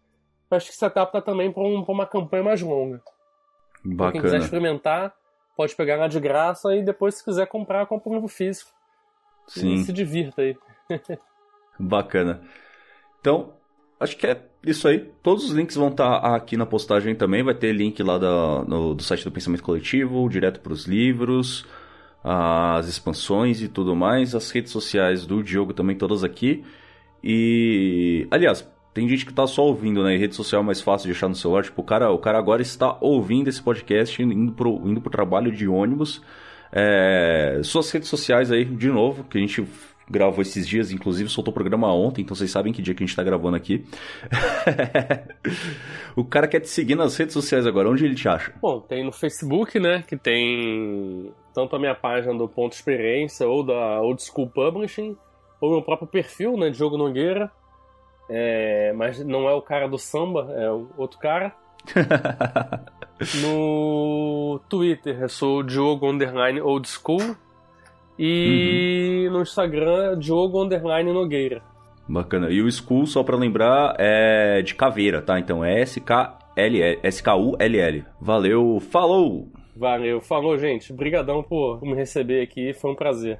mas 0.49 0.67
que 0.69 0.75
se 0.75 0.85
adapta 0.85 1.19
também 1.21 1.51
para 1.51 1.63
um, 1.63 1.81
uma 1.81 2.05
campanha 2.05 2.43
mais 2.43 2.61
longa. 2.61 3.01
Pra 3.97 4.11
quem 4.11 4.21
quiser 4.21 4.37
Bacana. 4.37 4.43
experimentar, 4.43 5.15
pode 5.57 5.75
pegar 5.75 5.95
lá 5.95 6.07
de 6.07 6.19
graça 6.19 6.75
e 6.75 6.83
depois, 6.83 7.15
se 7.15 7.25
quiser 7.25 7.47
comprar, 7.47 7.87
compra 7.87 8.11
um 8.11 8.13
livro 8.13 8.27
físico. 8.27 8.74
E 9.47 9.59
Sim. 9.59 9.83
se 9.83 9.93
divirta 9.93 10.41
aí. 10.41 10.55
Bacana. 11.79 12.41
Então, 13.19 13.53
acho 13.99 14.17
que 14.17 14.25
é 14.27 14.41
isso 14.65 14.87
aí. 14.87 14.99
Todos 15.21 15.45
os 15.45 15.51
links 15.51 15.75
vão 15.75 15.89
estar 15.89 16.17
aqui 16.35 16.55
na 16.57 16.65
postagem 16.65 17.15
também. 17.15 17.43
Vai 17.43 17.53
ter 17.55 17.73
link 17.73 18.01
lá 18.01 18.17
da- 18.17 18.63
no- 18.67 18.93
do 18.93 19.03
site 19.03 19.23
do 19.23 19.31
Pensamento 19.31 19.63
Coletivo, 19.63 20.27
direto 20.29 20.59
para 20.61 20.73
os 20.73 20.85
livros, 20.85 21.65
as 22.23 22.87
expansões 22.87 23.61
e 23.61 23.67
tudo 23.67 23.95
mais. 23.95 24.33
As 24.35 24.49
redes 24.51 24.71
sociais 24.71 25.25
do 25.25 25.43
Diogo 25.43 25.73
também, 25.73 25.95
todas 25.97 26.23
aqui. 26.23 26.63
E, 27.23 28.27
aliás, 28.31 28.69
tem 28.93 29.09
gente 29.09 29.25
que 29.25 29.33
tá 29.33 29.45
só 29.47 29.65
ouvindo, 29.65 30.03
né? 30.03 30.15
E 30.15 30.17
rede 30.17 30.35
social 30.35 30.61
é 30.61 30.65
mais 30.65 30.79
fácil 30.81 31.07
de 31.07 31.13
achar 31.15 31.27
no 31.27 31.35
celular. 31.35 31.63
Tipo, 31.63 31.81
o 31.81 31.85
cara, 31.85 32.11
o 32.11 32.19
cara 32.19 32.37
agora 32.37 32.61
está 32.61 32.97
ouvindo 33.01 33.47
esse 33.49 33.61
podcast, 33.61 34.21
indo 34.21 34.51
pro, 34.53 34.81
indo 34.87 35.01
pro 35.01 35.09
trabalho 35.11 35.51
de 35.51 35.67
ônibus. 35.67 36.21
É, 36.75 37.61
suas 37.63 37.89
redes 37.89 38.09
sociais 38.09 38.51
aí, 38.51 38.65
de 38.65 38.89
novo, 38.89 39.23
que 39.23 39.37
a 39.37 39.41
gente 39.41 39.65
gravou 40.09 40.41
esses 40.41 40.67
dias, 40.67 40.91
inclusive 40.91 41.29
soltou 41.29 41.51
o 41.51 41.53
programa 41.53 41.91
ontem, 41.91 42.21
então 42.21 42.35
vocês 42.35 42.51
sabem 42.51 42.71
que 42.71 42.81
dia 42.81 42.93
que 42.93 43.03
a 43.03 43.07
gente 43.07 43.15
tá 43.15 43.23
gravando 43.23 43.55
aqui. 43.55 43.85
o 46.15 46.23
cara 46.23 46.47
quer 46.47 46.59
te 46.59 46.69
seguir 46.69 46.95
nas 46.95 47.15
redes 47.17 47.33
sociais 47.33 47.65
agora, 47.65 47.89
onde 47.89 48.05
ele 48.05 48.13
te 48.13 48.27
acha? 48.27 48.53
Bom, 48.61 48.81
tem 48.81 49.03
no 49.03 49.11
Facebook, 49.11 49.79
né? 49.79 50.03
Que 50.07 50.17
tem 50.17 51.31
tanto 51.53 51.75
a 51.75 51.79
minha 51.79 51.95
página 51.95 52.35
do 52.35 52.47
Ponto 52.47 52.73
Experiência 52.73 53.47
ou 53.47 53.63
da 53.63 54.01
Old 54.01 54.21
School 54.21 54.49
Publishing, 54.49 55.17
ou 55.59 55.71
meu 55.71 55.81
próprio 55.81 56.07
perfil, 56.07 56.57
né? 56.57 56.69
Diogo 56.69 56.97
Nogueira. 56.97 57.51
É, 58.29 58.91
mas 58.93 59.23
não 59.23 59.47
é 59.47 59.53
o 59.53 59.61
cara 59.61 59.87
do 59.87 59.97
samba, 59.97 60.53
é 60.55 60.69
outro 60.97 61.19
cara. 61.19 61.55
No 63.41 64.59
Twitter 64.67 65.21
eu 65.21 65.29
sou 65.29 65.63
Diogo 65.63 66.09
Underline 66.09 66.59
Old 66.59 66.87
School. 66.87 67.35
E 68.19 69.27
no 69.31 69.41
Instagram 69.41 70.11
é 70.11 70.15
Diogo 70.15 70.61
Underline 70.61 71.11
Nogueira. 71.11 71.61
Bacana. 72.07 72.49
E 72.49 72.61
o 72.61 72.67
Skull, 72.67 73.07
só 73.07 73.23
pra 73.23 73.35
lembrar, 73.35 73.95
é 73.97 74.61
de 74.61 74.75
caveira, 74.75 75.21
tá? 75.21 75.39
Então 75.39 75.65
é 75.65 75.81
S-K-L-L, 75.81 76.99
S-K-U-L-L. 77.03 78.05
Valeu, 78.21 78.79
falou! 78.79 79.49
Valeu, 79.75 80.21
falou 80.21 80.57
gente. 80.57 80.93
Obrigadão 80.93 81.43
por 81.43 81.81
me 81.81 81.95
receber 81.95 82.41
aqui, 82.41 82.73
foi 82.73 82.91
um 82.91 82.95
prazer. 82.95 83.39